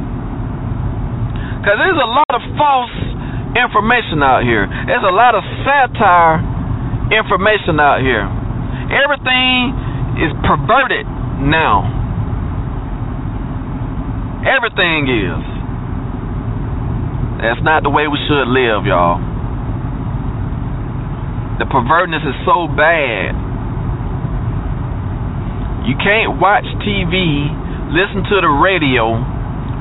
Because 1.64 1.80
there's 1.80 1.96
a 1.96 2.12
lot 2.12 2.32
of 2.36 2.44
false 2.60 2.92
information 3.56 4.20
out 4.20 4.44
here. 4.44 4.68
There's 4.68 5.06
a 5.06 5.16
lot 5.16 5.32
of 5.32 5.40
satire 5.64 6.44
information 7.08 7.80
out 7.80 8.04
here. 8.04 8.28
Everything 8.92 9.72
is 10.28 10.30
perverted 10.44 11.08
now. 11.40 11.88
Everything 14.44 15.08
is. 15.08 15.53
That's 17.42 17.60
not 17.62 17.82
the 17.82 17.90
way 17.90 18.06
we 18.06 18.18
should 18.30 18.46
live, 18.46 18.86
y'all. 18.86 19.18
The 21.58 21.66
pervertness 21.66 22.22
is 22.26 22.34
so 22.46 22.66
bad. 22.66 23.34
You 25.86 25.94
can't 26.00 26.40
watch 26.40 26.64
TV, 26.82 27.46
listen 27.92 28.24
to 28.26 28.36
the 28.40 28.50
radio, 28.50 29.14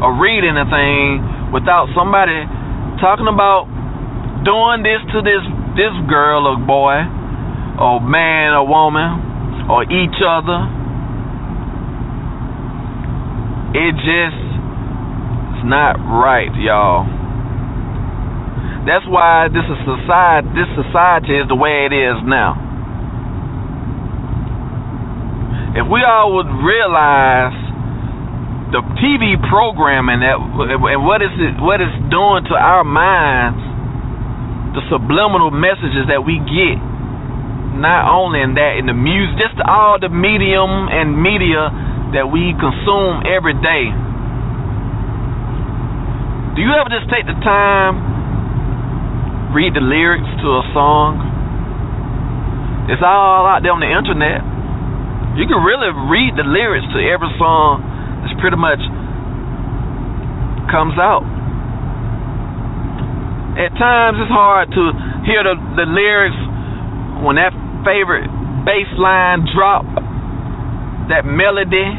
or 0.04 0.14
read 0.20 0.43
anything 0.43 1.51
without 1.54 1.88
somebody 1.95 2.45
talking 2.99 3.26
about 3.26 3.66
doing 4.43 4.84
this 4.84 4.99
to 5.14 5.22
this 5.24 5.41
this 5.74 5.95
girl 6.10 6.45
or 6.45 6.58
boy, 6.60 7.01
or 7.80 8.04
man 8.04 8.54
or 8.54 8.68
woman, 8.68 9.66
or 9.72 9.84
each 9.89 10.20
other. 10.22 10.68
It 13.74 13.95
just 13.97 14.38
is 15.58 15.64
not 15.66 15.97
right, 15.97 16.54
y'all. 16.60 17.22
That's 18.84 19.07
why 19.07 19.47
this 19.47 19.63
is 19.63 19.79
society. 19.88 20.47
This 20.59 20.67
society 20.75 21.39
is 21.39 21.47
the 21.47 21.55
way 21.55 21.88
it 21.88 21.95
is 21.95 22.19
now. 22.27 22.59
If 25.73 25.88
we 25.88 26.03
all 26.03 26.36
would 26.36 26.51
realize 26.51 27.55
the 28.75 28.84
TV 28.99 29.39
programming 29.47 30.19
that 30.19 30.36
and 30.36 31.01
what 31.01 31.23
is 31.23 31.31
it 31.39 31.55
what 31.63 31.79
it's 31.79 31.95
doing 32.11 32.43
to 32.51 32.55
our 32.59 32.84
minds, 32.84 33.63
the 34.75 34.84
subliminal 34.91 35.49
messages 35.49 36.11
that 36.11 36.27
we 36.27 36.43
get, 36.43 36.77
not 37.79 38.11
only 38.11 38.43
in 38.43 38.53
that 38.59 38.77
in 38.77 38.86
the 38.86 38.93
music, 38.93 39.39
just 39.39 39.57
all 39.63 39.95
the 39.95 40.11
medium 40.11 40.91
and 40.91 41.15
media 41.15 41.71
that 42.19 42.27
we 42.27 42.51
consume 42.59 43.23
every 43.25 43.55
day. 43.63 43.89
Do 46.53 46.61
you 46.61 46.69
ever 46.75 46.91
just 46.91 47.09
take 47.09 47.25
the 47.25 47.39
time? 47.41 48.12
Read 49.54 49.78
the 49.78 49.86
lyrics 49.86 50.26
to 50.41 50.47
a 50.49 50.66
song. 50.74 51.22
It's 52.89 53.06
all 53.06 53.45
out 53.45 53.62
there 53.62 53.70
on 53.70 53.86
the 53.86 53.93
internet. 53.93 54.41
You 55.38 55.45
can 55.45 55.62
really 55.62 55.93
read 56.10 56.34
the 56.34 56.43
lyrics 56.43 56.89
to 56.89 56.99
every 57.06 57.30
song 57.38 57.86
that's 58.26 58.34
pretty 58.41 58.58
much 58.58 58.82
comes 60.74 60.97
out. 60.97 61.22
At 63.62 63.78
times 63.78 64.18
it's 64.26 64.34
hard 64.34 64.74
to 64.74 64.84
hear 65.30 65.45
the, 65.45 65.54
the 65.78 65.86
lyrics 65.86 66.41
when 67.22 67.38
that 67.38 67.54
favorite 67.86 68.26
bass 68.66 68.89
line 68.97 69.45
drop, 69.54 69.86
that 71.14 71.30
melody. 71.30 71.93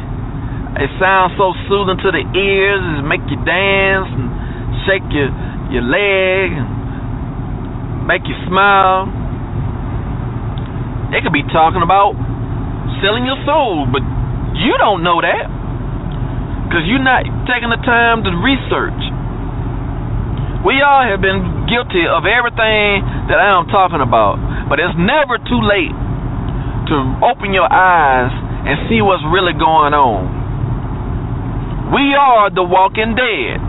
It 0.75 0.91
sounds 0.99 1.39
so 1.39 1.55
soothing 1.71 2.03
to 2.03 2.11
the 2.11 2.27
ears, 2.35 2.83
it 2.99 3.07
make 3.07 3.23
you 3.31 3.39
dance 3.47 4.11
and 4.11 4.27
shake 4.91 5.07
your 5.15 5.31
your 5.71 5.87
leg 5.87 6.74
make 8.05 8.29
you 8.29 8.37
smile. 8.49 9.09
They 11.13 11.25
could 11.25 11.33
be 11.33 11.45
talking 11.49 11.81
about 11.81 12.17
selling 13.01 13.25
your 13.25 13.41
soul, 13.49 13.89
but 13.89 14.05
you 14.61 14.77
don't 14.77 15.01
know 15.01 15.21
that 15.25 15.49
because 16.69 16.85
you're 16.89 17.03
not 17.03 17.25
taking 17.49 17.71
the 17.73 17.81
time 17.85 18.25
to 18.25 18.31
research. 18.41 19.01
We 20.65 20.81
all 20.81 21.05
have 21.05 21.21
been 21.21 21.69
guilty 21.69 22.09
of 22.09 22.25
everything 22.25 23.05
that 23.29 23.37
I 23.37 23.53
am 23.53 23.69
talking 23.69 24.01
about, 24.01 24.41
but 24.69 24.81
it's 24.81 24.97
never 24.97 25.37
too 25.37 25.61
late 25.61 25.93
to 26.89 26.97
open 27.21 27.53
your 27.53 27.69
eyes 27.69 28.33
and 28.65 28.89
see 28.89 29.05
what's 29.05 29.25
really 29.29 29.53
going 29.53 29.93
on. 29.93 30.25
We 31.93 32.17
are 32.17 32.49
the 32.49 32.65
walking 32.65 33.13
dead. 33.13 33.61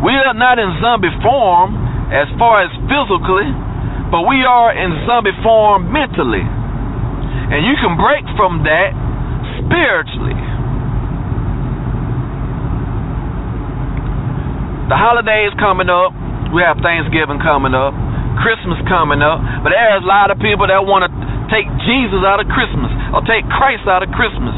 We 0.00 0.16
are 0.16 0.32
not 0.32 0.56
in 0.56 0.80
zombie 0.80 1.12
form 1.20 1.89
as 2.10 2.26
far 2.38 2.66
as 2.66 2.70
physically, 2.90 3.48
but 4.10 4.26
we 4.26 4.42
are 4.42 4.74
in 4.74 5.06
zombie 5.06 5.34
form 5.42 5.90
mentally. 5.94 6.42
And 6.42 7.62
you 7.66 7.74
can 7.78 7.94
break 7.98 8.26
from 8.34 8.66
that 8.66 8.90
spiritually. 9.62 10.38
The 14.90 14.98
holidays 14.98 15.54
coming 15.62 15.86
up. 15.86 16.10
We 16.50 16.66
have 16.66 16.82
Thanksgiving 16.82 17.38
coming 17.38 17.78
up, 17.78 17.94
Christmas 18.42 18.82
coming 18.90 19.22
up, 19.22 19.38
but 19.62 19.70
there's 19.70 20.02
a 20.02 20.10
lot 20.10 20.34
of 20.34 20.42
people 20.42 20.66
that 20.66 20.82
want 20.82 21.06
to 21.06 21.10
take 21.46 21.70
Jesus 21.86 22.26
out 22.26 22.42
of 22.42 22.50
Christmas 22.50 22.90
or 23.14 23.22
take 23.22 23.46
Christ 23.54 23.86
out 23.86 24.02
of 24.02 24.10
Christmas. 24.10 24.50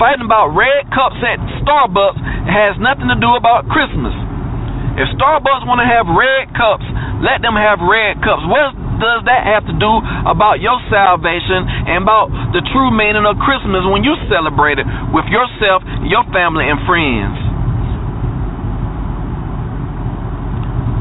Fighting 0.00 0.24
about 0.24 0.56
red 0.56 0.88
cups 0.88 1.20
at 1.20 1.36
Starbucks 1.60 2.16
has 2.48 2.80
nothing 2.80 3.12
to 3.12 3.20
do 3.20 3.36
about 3.36 3.68
Christmas. 3.68 4.16
If 4.94 5.10
Starbucks 5.18 5.66
want 5.66 5.82
to 5.82 5.88
have 5.90 6.06
red 6.06 6.54
cups, 6.54 6.86
let 7.18 7.42
them 7.42 7.58
have 7.58 7.82
red 7.82 8.22
cups. 8.22 8.46
What 8.46 8.78
does 9.02 9.26
that 9.26 9.42
have 9.42 9.66
to 9.66 9.74
do 9.74 9.92
about 10.30 10.62
your 10.62 10.78
salvation 10.86 11.66
and 11.66 12.06
about 12.06 12.30
the 12.54 12.62
true 12.70 12.94
meaning 12.94 13.26
of 13.26 13.34
Christmas 13.42 13.82
when 13.90 14.06
you 14.06 14.14
celebrate 14.30 14.78
it 14.78 14.86
with 15.10 15.26
yourself, 15.26 15.82
your 16.06 16.22
family, 16.30 16.70
and 16.70 16.78
friends? 16.86 17.34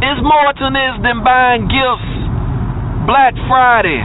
It's 0.04 0.22
more 0.26 0.52
to 0.52 0.68
this 0.74 0.94
than 1.06 1.22
buying 1.22 1.70
gifts 1.70 2.14
Black 3.06 3.38
Friday. 3.46 4.02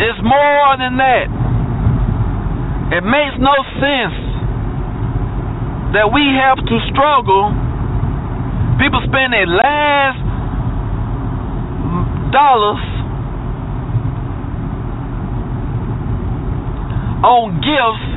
It's 0.00 0.20
more 0.22 0.76
than 0.78 0.96
that. 1.02 1.26
It 2.94 3.04
makes 3.04 3.36
no 3.42 3.54
sense 3.80 4.16
that 5.98 6.10
we 6.12 6.22
have 6.36 6.62
to 6.62 6.76
struggle. 6.92 7.73
People 8.78 9.00
spend 9.06 9.32
their 9.32 9.46
last 9.46 10.18
dollars 12.34 12.82
on 17.24 17.56
gifts 17.62 18.10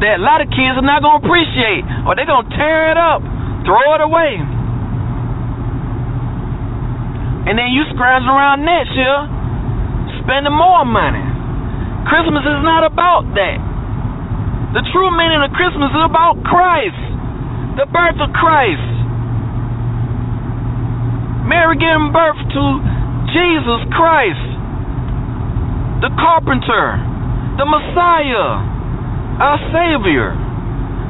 that 0.00 0.18
a 0.18 0.22
lot 0.22 0.40
of 0.40 0.48
kids 0.48 0.78
are 0.78 0.86
not 0.86 1.02
going 1.02 1.18
to 1.18 1.26
appreciate, 1.26 1.84
or 2.06 2.14
they're 2.14 2.26
going 2.26 2.46
to 2.46 2.54
tear 2.56 2.90
it 2.90 2.98
up, 2.98 3.20
throw 3.66 3.98
it 3.98 4.02
away. 4.02 4.38
And 7.50 7.58
then 7.58 7.74
you 7.74 7.82
scrounge 7.90 8.24
around 8.24 8.62
next 8.62 8.94
year 8.94 9.26
spending 10.22 10.54
more 10.54 10.86
money. 10.86 11.22
Christmas 12.06 12.46
is 12.46 12.62
not 12.62 12.86
about 12.86 13.26
that. 13.34 13.58
The 14.78 14.82
true 14.94 15.10
meaning 15.10 15.42
of 15.42 15.50
Christmas 15.52 15.90
is 15.90 16.04
about 16.06 16.38
Christ, 16.46 17.02
the 17.76 17.86
birth 17.90 18.18
of 18.22 18.30
Christ. 18.32 19.01
Mary 21.42 21.74
giving 21.74 22.14
birth 22.14 22.38
to 22.38 22.64
Jesus 23.34 23.80
Christ, 23.90 24.46
the 26.06 26.10
carpenter, 26.14 27.02
the 27.58 27.66
Messiah, 27.66 28.62
our 29.42 29.58
Savior. 29.74 30.38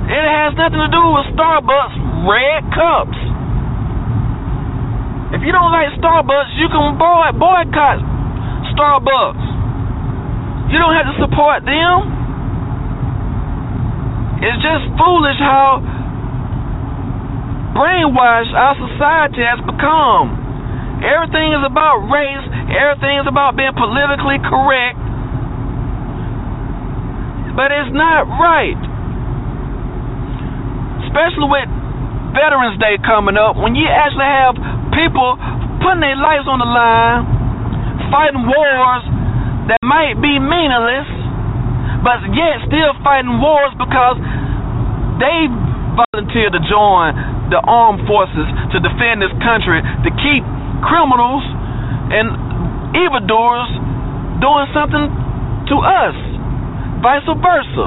It 0.09 0.25
has 0.25 0.57
nothing 0.57 0.81
to 0.81 0.89
do 0.89 1.05
with 1.13 1.37
Starbucks 1.37 1.97
red 2.25 2.65
cups. 2.73 3.21
If 5.37 5.45
you 5.45 5.53
don't 5.53 5.73
like 5.73 5.93
Starbucks, 6.01 6.57
you 6.57 6.69
can 6.73 6.97
boy, 6.97 7.29
boycott 7.37 8.01
Starbucks. 8.73 9.45
You 10.73 10.81
don't 10.81 10.97
have 10.97 11.13
to 11.13 11.17
support 11.21 11.65
them. 11.69 11.97
It's 14.41 14.59
just 14.65 14.89
foolish 14.97 15.39
how 15.39 15.85
brainwashed 17.73 18.53
our 18.53 18.77
society 18.77 19.43
has 19.45 19.61
become. 19.65 20.37
Everything 21.03 21.57
is 21.57 21.65
about 21.67 22.05
race, 22.09 22.47
everything 22.71 23.25
is 23.25 23.27
about 23.27 23.57
being 23.57 23.75
politically 23.75 24.39
correct. 24.45 25.01
But 27.57 27.69
it's 27.75 27.93
not 27.93 28.29
right. 28.41 28.81
Especially 31.05 31.49
with 31.49 31.69
Veterans 32.33 32.81
Day 32.81 32.97
coming 33.05 33.37
up, 33.37 33.61
when 33.61 33.77
you 33.77 33.85
actually 33.89 34.29
have 34.29 34.57
people 34.97 35.37
putting 35.85 36.01
their 36.01 36.17
lives 36.17 36.49
on 36.49 36.63
the 36.63 36.69
line, 36.69 37.29
fighting 38.09 38.49
wars 38.49 39.05
that 39.69 39.81
might 39.85 40.17
be 40.21 40.41
meaningless, 40.41 41.09
but 42.01 42.25
yet 42.33 42.65
still 42.69 42.93
fighting 43.05 43.37
wars 43.43 43.75
because 43.77 44.17
they 45.21 45.51
volunteered 45.97 46.53
to 46.53 46.63
join 46.67 47.15
the 47.53 47.61
armed 47.61 48.05
forces 48.09 48.49
to 48.73 48.79
defend 48.81 49.21
this 49.21 49.33
country, 49.45 49.81
to 49.81 50.11
keep 50.21 50.43
criminals 50.85 51.45
and 52.13 52.29
evildoers 52.97 53.71
doing 54.41 54.67
something 54.75 55.07
to 55.69 55.77
us, 55.81 56.17
vice 57.01 57.25
versa. 57.25 57.87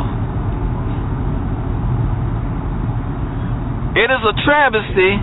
It 3.96 4.12
is 4.12 4.22
a 4.28 4.36
travesty 4.44 5.16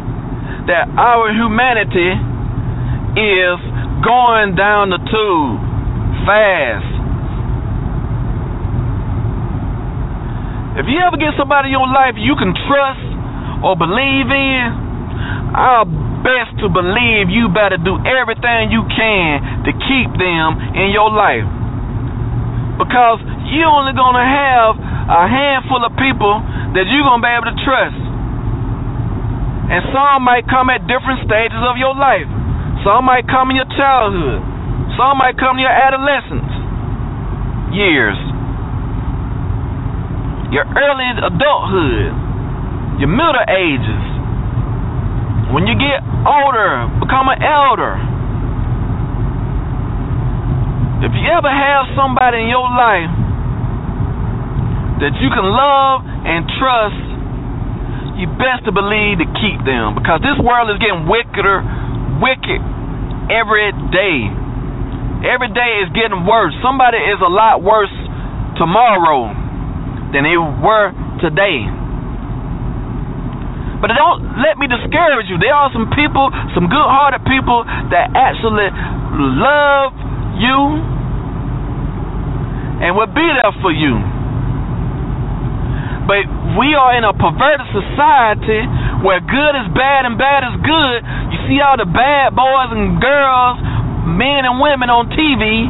that 0.73 0.89
our 0.97 1.29
humanity 1.35 2.17
is 3.21 3.59
going 4.01 4.57
down 4.57 4.89
the 4.89 4.97
tube 4.97 5.59
fast. 6.25 7.02
If 10.73 10.89
you 10.89 10.97
ever 11.05 11.21
get 11.21 11.37
somebody 11.37 11.69
in 11.69 11.77
your 11.77 11.89
life 11.89 12.17
you 12.17 12.33
can 12.33 12.57
trust 12.65 13.05
or 13.61 13.77
believe 13.77 14.29
in, 14.33 14.65
I'll 15.53 15.85
best 16.25 16.57
to 16.65 16.73
believe 16.73 17.29
you 17.29 17.53
better 17.53 17.77
do 17.77 18.01
everything 18.09 18.73
you 18.73 18.87
can 18.89 19.69
to 19.69 19.71
keep 19.75 20.09
them 20.17 20.49
in 20.73 20.95
your 20.95 21.13
life. 21.13 21.45
Because 22.81 23.21
you're 23.53 23.69
only 23.69 23.93
to 24.17 24.25
have 24.25 24.73
a 25.13 25.25
handful 25.29 25.85
of 25.85 25.93
people 26.01 26.41
that 26.73 26.89
you're 26.89 27.05
to 27.21 27.27
be 27.27 27.33
able 27.37 27.53
to 27.53 27.59
trust. 27.69 28.01
And 29.77 29.83
some 29.93 30.25
might 30.25 30.49
come 30.49 30.73
at 30.73 30.89
different 30.89 31.21
stages 31.29 31.61
of 31.69 31.77
your 31.77 31.93
life. 31.93 32.27
Some 32.81 33.05
might 33.05 33.29
come 33.29 33.53
in 33.53 33.61
your 33.61 33.69
childhood. 33.77 34.41
Some 34.97 35.21
might 35.21 35.37
come 35.37 35.61
in 35.61 35.69
your 35.69 35.77
adolescence 35.77 36.49
years. 37.77 38.17
Your 40.53 40.69
early 40.69 41.09
adulthood. 41.17 42.13
Your 43.01 43.09
middle 43.09 43.41
ages. 43.49 44.05
When 45.49 45.65
you 45.65 45.73
get 45.81 46.05
older, 46.29 46.93
become 47.01 47.33
an 47.33 47.41
elder. 47.41 47.97
If 51.09 51.13
you 51.17 51.25
ever 51.25 51.49
have 51.49 51.97
somebody 51.97 52.45
in 52.45 52.53
your 52.53 52.69
life 52.69 53.09
that 55.01 55.17
you 55.25 55.33
can 55.33 55.49
love 55.49 56.05
and 56.05 56.45
trust, 56.61 57.01
you 58.21 58.29
best 58.37 58.69
to 58.69 58.77
believe 58.77 59.25
to 59.25 59.29
keep 59.41 59.57
them 59.65 59.97
because 59.97 60.21
this 60.21 60.37
world 60.37 60.69
is 60.69 60.77
getting 60.77 61.09
wickeder, 61.09 61.65
wicked 62.21 62.61
every 63.33 63.73
day. 63.89 64.29
Every 65.33 65.49
day 65.49 65.81
is 65.81 65.89
getting 65.97 66.29
worse. 66.29 66.53
Somebody 66.61 67.01
is 67.01 67.25
a 67.25 67.33
lot 67.33 67.65
worse 67.65 67.93
tomorrow 68.61 69.42
than 70.13 70.29
they 70.29 70.37
were 70.37 70.93
today. 71.25 71.65
But 73.83 73.91
don't 73.99 74.39
let 74.39 74.63
me 74.63 74.71
discourage 74.71 75.27
you. 75.27 75.43
There 75.43 75.51
are 75.51 75.67
some 75.75 75.91
people, 75.91 76.31
some 76.55 76.71
good 76.71 76.87
hearted 76.87 77.27
people 77.27 77.67
that 77.67 78.15
actually 78.15 78.71
love 78.71 79.91
you 80.39 80.61
and 82.79 82.95
will 82.95 83.11
be 83.11 83.27
there 83.27 83.51
for 83.59 83.75
you. 83.75 83.99
But 86.07 86.31
we 86.59 86.79
are 86.79 86.95
in 86.95 87.03
a 87.03 87.11
perverted 87.11 87.67
society 87.75 88.63
where 89.03 89.19
good 89.19 89.55
is 89.59 89.67
bad 89.75 90.07
and 90.07 90.15
bad 90.15 90.47
is 90.47 90.63
good. 90.63 90.99
You 91.35 91.39
see 91.51 91.59
all 91.59 91.75
the 91.75 91.91
bad 91.91 92.39
boys 92.39 92.71
and 92.71 93.03
girls, 93.03 93.59
men 94.07 94.47
and 94.47 94.63
women 94.63 94.95
on 94.95 95.11
TV 95.11 95.67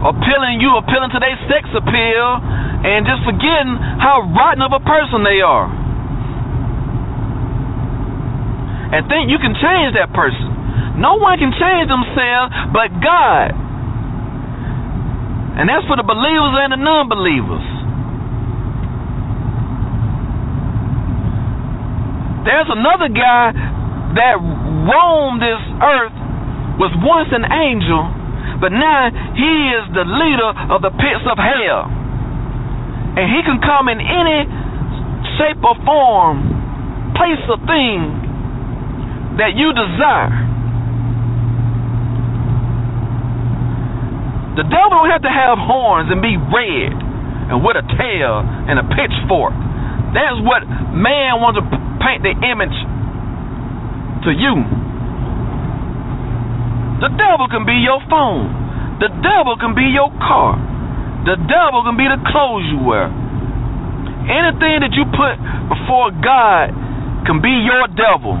appealing 0.00 0.64
you, 0.64 0.76
appealing 0.80 1.12
to 1.12 1.20
their 1.20 1.36
sex 1.48 1.68
appeal, 1.76 2.26
and 2.84 3.04
just 3.04 3.20
forgetting 3.24 3.76
how 4.00 4.24
rotten 4.32 4.64
of 4.64 4.72
a 4.72 4.80
person 4.80 5.20
they 5.24 5.44
are. 5.44 5.68
And 8.90 9.06
think 9.06 9.30
you 9.30 9.38
can 9.38 9.54
change 9.54 9.94
that 9.94 10.10
person. 10.10 10.50
No 10.98 11.16
one 11.16 11.38
can 11.38 11.54
change 11.54 11.86
themselves 11.86 12.50
but 12.74 12.90
God. 12.98 13.54
And 15.60 15.68
that's 15.68 15.86
for 15.86 15.94
the 15.94 16.06
believers 16.06 16.54
and 16.58 16.72
the 16.74 16.80
non 16.80 17.06
believers. 17.06 17.66
There's 22.48 22.72
another 22.72 23.12
guy 23.12 23.52
that 24.16 24.40
roamed 24.40 25.44
this 25.44 25.62
earth, 25.84 26.16
was 26.80 26.90
once 27.04 27.28
an 27.30 27.44
angel, 27.46 28.00
but 28.58 28.74
now 28.74 29.12
he 29.36 29.52
is 29.78 29.84
the 29.94 30.02
leader 30.02 30.50
of 30.74 30.82
the 30.82 30.90
pits 30.90 31.24
of 31.30 31.38
hell. 31.38 31.86
And 33.14 33.26
he 33.30 33.40
can 33.46 33.62
come 33.62 33.86
in 33.86 34.02
any 34.02 34.48
shape 35.38 35.62
or 35.62 35.76
form, 35.86 37.14
place 37.14 37.42
or 37.46 37.60
thing 37.68 39.38
that 39.38 39.54
you 39.54 39.70
desire. 39.70 40.50
The 44.58 44.66
devil 44.66 44.90
don't 44.90 45.10
have 45.10 45.22
to 45.22 45.30
have 45.30 45.56
horns 45.56 46.10
and 46.10 46.20
be 46.20 46.34
red 46.34 46.92
and 47.50 47.64
with 47.64 47.78
a 47.78 47.86
tail 47.96 48.42
and 48.42 48.78
a 48.78 48.86
pitchfork. 48.94 49.54
That's 50.14 50.38
what 50.42 50.66
man 50.94 51.38
wants 51.38 51.62
to 51.62 51.66
paint 52.02 52.22
the 52.26 52.34
image 52.34 52.74
to 54.26 54.30
you. 54.34 54.79
The 57.00 57.08
devil 57.16 57.48
can 57.48 57.64
be 57.64 57.80
your 57.80 58.00
phone. 58.12 58.52
The 59.00 59.08
devil 59.24 59.56
can 59.56 59.72
be 59.72 59.88
your 59.88 60.12
car. 60.20 60.60
The 61.24 61.40
devil 61.48 61.80
can 61.88 61.96
be 61.96 62.04
the 62.04 62.20
clothes 62.28 62.68
you 62.68 62.80
wear. 62.84 63.08
Anything 64.28 64.84
that 64.84 64.92
you 64.92 65.08
put 65.08 65.40
before 65.72 66.12
God 66.20 66.68
can 67.24 67.40
be 67.40 67.52
your 67.64 67.88
devil. 67.96 68.36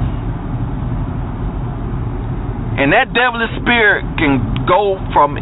And 2.76 2.92
that 2.92 3.12
devilish 3.16 3.52
spirit 3.64 4.04
can 4.20 4.64
go 4.68 5.00
from 5.16 5.40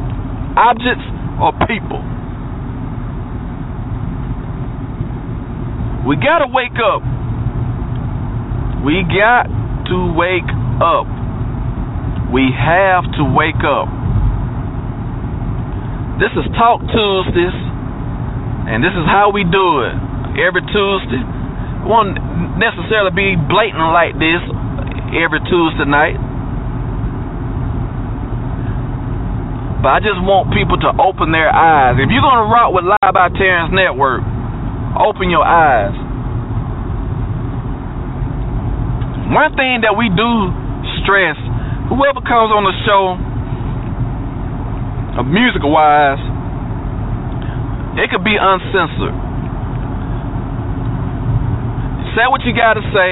objects 0.55 1.07
or 1.43 1.51
people. 1.67 2.03
We 6.07 6.15
got 6.23 6.47
to 6.47 6.49
wake 6.55 6.79
up. 6.79 7.03
We 8.87 9.03
got 9.11 9.51
to 9.91 9.99
wake 10.15 10.51
up. 10.79 11.18
We 12.29 12.53
have 12.53 13.09
to 13.17 13.25
wake 13.25 13.65
up. 13.65 13.89
This 16.21 16.29
is 16.37 16.45
Talk 16.61 16.85
Tuesdays, 16.85 17.57
and 18.69 18.85
this 18.85 18.93
is 18.93 19.09
how 19.09 19.33
we 19.33 19.49
do 19.49 19.81
it 19.89 19.97
every 20.37 20.61
Tuesday. 20.69 21.25
It 21.25 21.89
won't 21.89 22.21
necessarily 22.61 23.17
be 23.17 23.33
blatant 23.33 23.81
like 23.97 24.13
this 24.21 24.45
every 25.17 25.41
Tuesday 25.49 25.89
night. 25.89 26.21
But 29.81 29.97
I 29.97 29.99
just 30.05 30.21
want 30.21 30.53
people 30.53 30.77
to 30.85 30.91
open 31.01 31.33
their 31.33 31.49
eyes. 31.49 31.97
If 31.97 32.13
you're 32.13 32.21
going 32.21 32.45
to 32.45 32.51
rock 32.53 32.77
with 32.77 32.85
Live 32.85 33.15
by 33.17 33.33
Terrence 33.33 33.73
Network, 33.73 34.21
open 35.01 35.33
your 35.33 35.49
eyes. 35.49 35.97
One 39.33 39.57
thing 39.57 39.81
that 39.81 39.97
we 39.97 40.13
do 40.13 40.53
stress 41.01 41.41
whoever 41.89 42.21
comes 42.21 42.53
on 42.53 42.65
the 42.69 42.77
show, 42.85 43.17
uh, 45.17 45.25
musical 45.25 45.73
wise, 45.73 46.21
it 47.99 48.13
could 48.13 48.23
be 48.23 48.37
uncensored. 48.37 49.17
Say 52.15 52.25
what 52.29 52.45
you 52.45 52.53
got 52.53 52.77
to 52.77 52.85
say. 52.93 53.11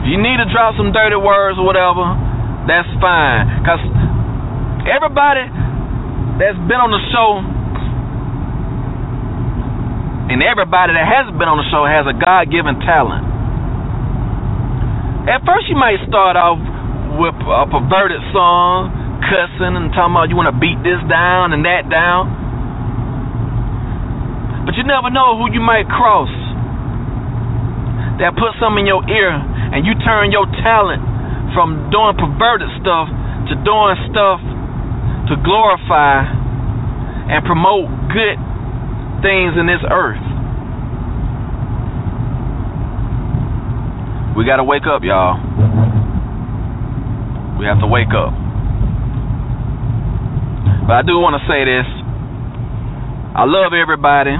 If 0.00 0.04
you 0.08 0.18
need 0.18 0.42
to 0.42 0.48
drop 0.50 0.74
some 0.74 0.90
dirty 0.90 1.16
words 1.16 1.60
or 1.60 1.64
whatever, 1.64 2.02
that's 2.66 2.88
fine. 2.98 3.62
Because 3.62 3.82
everybody 4.90 5.46
that's 6.42 6.58
been 6.66 6.82
on 6.82 6.90
the 6.90 7.02
show 7.14 7.40
and 10.26 10.42
everybody 10.42 10.90
that 10.92 11.06
hasn't 11.06 11.38
been 11.38 11.46
on 11.46 11.62
the 11.62 11.68
show 11.70 11.86
has 11.86 12.02
a 12.10 12.16
God 12.18 12.50
given 12.50 12.82
talent. 12.82 13.22
At 15.30 15.46
first, 15.46 15.70
you 15.70 15.78
might 15.78 16.02
start 16.06 16.34
off 16.34 16.58
with 17.16 17.34
a 17.40 17.64
perverted 17.68 18.20
song, 18.32 18.92
cussing 19.24 19.74
and 19.74 19.88
talking 19.96 20.12
about 20.12 20.28
you 20.28 20.36
want 20.36 20.52
to 20.52 20.58
beat 20.60 20.76
this 20.84 21.00
down 21.08 21.56
and 21.56 21.64
that 21.64 21.88
down. 21.88 22.28
But 24.68 24.76
you 24.76 24.84
never 24.84 25.08
know 25.08 25.40
who 25.40 25.48
you 25.48 25.62
might 25.64 25.88
cross 25.88 26.28
that 28.20 28.36
put 28.36 28.56
something 28.60 28.84
in 28.84 28.88
your 28.88 29.04
ear 29.08 29.32
and 29.32 29.84
you 29.84 29.92
turn 30.04 30.32
your 30.32 30.48
talent 30.60 31.00
from 31.52 31.88
doing 31.88 32.16
perverted 32.16 32.68
stuff 32.80 33.08
to 33.48 33.54
doing 33.64 33.96
stuff 34.12 34.40
to 35.32 35.34
glorify 35.40 36.24
and 37.32 37.40
promote 37.44 37.88
good 38.12 38.38
things 39.24 39.56
in 39.58 39.66
this 39.66 39.82
earth. 39.88 40.22
We 44.36 44.44
got 44.44 44.56
to 44.56 44.64
wake 44.64 44.84
up, 44.84 45.02
y'all. 45.02 45.40
We 47.56 47.64
have 47.64 47.80
to 47.80 47.88
wake 47.88 48.12
up. 48.12 48.36
But 50.86 51.00
I 51.00 51.02
do 51.02 51.16
want 51.18 51.40
to 51.40 51.42
say 51.48 51.64
this. 51.64 51.88
I 53.34 53.48
love 53.48 53.72
everybody. 53.72 54.36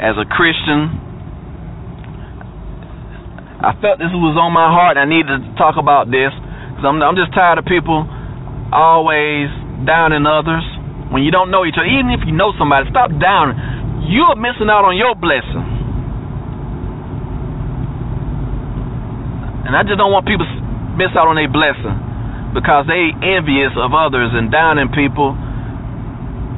As 0.00 0.16
a 0.16 0.26
Christian, 0.26 0.90
I 3.62 3.72
felt 3.84 4.00
this 4.00 4.12
was 4.12 4.36
on 4.36 4.50
my 4.50 4.68
heart. 4.68 4.96
I 4.96 5.04
needed 5.04 5.28
to 5.28 5.50
talk 5.60 5.76
about 5.76 6.08
this 6.08 6.32
because 6.72 6.84
I'm, 6.84 7.00
I'm 7.04 7.16
just 7.16 7.32
tired 7.32 7.60
of 7.60 7.64
people 7.64 8.04
always 8.72 9.48
downing 9.86 10.26
others 10.26 10.64
when 11.12 11.22
you 11.22 11.30
don't 11.30 11.52
know 11.52 11.64
each 11.64 11.78
other. 11.78 11.86
Even 11.86 12.10
if 12.10 12.26
you 12.26 12.32
know 12.32 12.52
somebody, 12.56 12.88
stop 12.90 13.12
downing. 13.20 13.56
You're 14.08 14.36
missing 14.36 14.68
out 14.68 14.84
on 14.84 14.96
your 14.96 15.14
blessing. 15.14 15.64
And 19.64 19.72
I 19.72 19.80
just 19.84 19.96
don't 19.96 20.12
want 20.12 20.28
people 20.28 20.44
miss 20.96 21.14
out 21.14 21.26
on 21.30 21.36
their 21.36 21.50
blessing 21.50 21.94
because 22.54 22.86
they 22.86 23.10
envious 23.22 23.74
of 23.74 23.94
others 23.94 24.30
and 24.32 24.50
downing 24.50 24.90
people. 24.94 25.34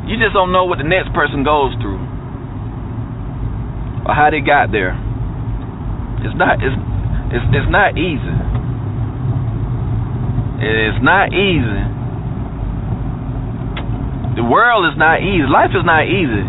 You 0.07 0.21
just 0.21 0.37
don't 0.37 0.53
know 0.53 0.65
what 0.69 0.79
the 0.79 0.87
next 0.87 1.11
person 1.17 1.43
goes 1.43 1.75
through 1.83 1.99
or 4.07 4.15
how 4.15 4.31
they 4.31 4.45
got 4.45 4.71
there. 4.71 4.95
It's 6.23 6.37
not. 6.39 6.63
It's 6.63 6.77
It's 7.27 7.43
it's 7.51 7.71
not 7.75 7.99
easy. 7.99 8.37
It's 10.63 11.03
not 11.03 11.35
easy. 11.35 11.83
The 14.39 14.47
world 14.47 14.87
is 14.87 14.95
not 14.95 15.19
easy. 15.27 15.43
Life 15.51 15.75
is 15.75 15.83
not 15.83 16.07
easy. 16.07 16.47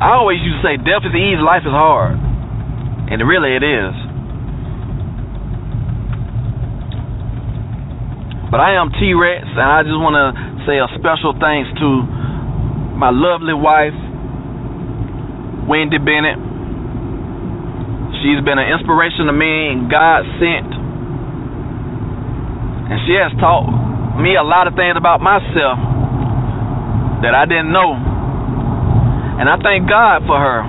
I 0.00 0.16
always 0.16 0.40
used 0.40 0.64
to 0.64 0.64
say 0.64 0.74
death 0.80 1.04
is 1.04 1.12
easy, 1.12 1.36
life 1.44 1.68
is 1.68 1.76
hard. 1.76 2.16
And 2.16 3.20
really 3.20 3.52
it 3.52 3.60
is. 3.60 3.92
But 8.50 8.58
I 8.58 8.74
am 8.74 8.90
Tee 8.90 9.14
Recx, 9.14 9.46
and 9.46 9.62
I 9.62 9.86
just 9.86 9.94
want 9.94 10.18
to 10.18 10.34
say 10.66 10.82
a 10.82 10.90
special 10.98 11.38
thanks 11.38 11.70
to 11.78 11.88
my 12.98 13.14
lovely 13.14 13.54
wife, 13.54 13.94
Wendy 15.70 16.02
Bennett. 16.02 16.34
She's 18.20 18.42
been 18.42 18.58
an 18.58 18.68
inspiration 18.74 19.30
to 19.30 19.32
me 19.32 19.70
and 19.70 19.86
God 19.86 20.26
sent. 20.42 20.68
And 22.90 22.98
she 23.06 23.14
has 23.16 23.30
taught 23.38 23.70
me 24.18 24.34
a 24.34 24.42
lot 24.42 24.66
of 24.66 24.74
things 24.74 24.98
about 24.98 25.22
myself 25.22 25.78
that 27.22 27.32
I 27.32 27.46
didn't 27.46 27.70
know. 27.70 27.94
And 27.94 29.46
I 29.48 29.56
thank 29.62 29.88
God 29.88 30.26
for 30.26 30.36
her 30.36 30.66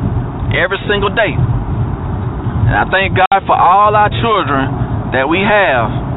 every 0.53 0.79
single 0.87 1.09
day. 1.11 1.33
And 1.33 2.75
I 2.77 2.85
thank 2.93 3.17
God 3.17 3.41
for 3.43 3.57
all 3.57 3.91
our 3.97 4.13
children 4.21 5.11
that 5.17 5.27
we 5.27 5.41
have. 5.43 6.10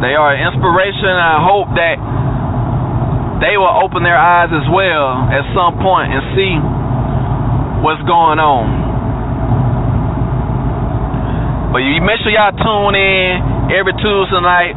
They 0.00 0.16
are 0.16 0.32
an 0.32 0.40
inspiration, 0.48 1.12
I 1.12 1.44
hope 1.44 1.68
that 1.76 2.00
they 3.44 3.60
will 3.60 3.72
open 3.84 4.00
their 4.00 4.16
eyes 4.16 4.48
as 4.48 4.64
well 4.68 5.28
at 5.28 5.44
some 5.52 5.76
point 5.80 6.08
and 6.08 6.20
see 6.32 6.56
what's 7.84 8.00
going 8.08 8.40
on. 8.40 8.64
But 11.72 11.84
you 11.84 12.00
make 12.00 12.20
sure 12.24 12.32
y'all 12.32 12.52
tune 12.52 12.96
in 12.96 13.72
every 13.76 13.92
Tuesday 13.96 14.40
night, 14.40 14.72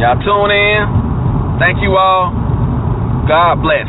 Y'all 0.00 0.20
tune 0.20 0.52
in. 0.52 0.82
Thank 1.60 1.80
you 1.80 1.96
all. 1.96 2.32
God 3.28 3.60
bless. 3.62 3.88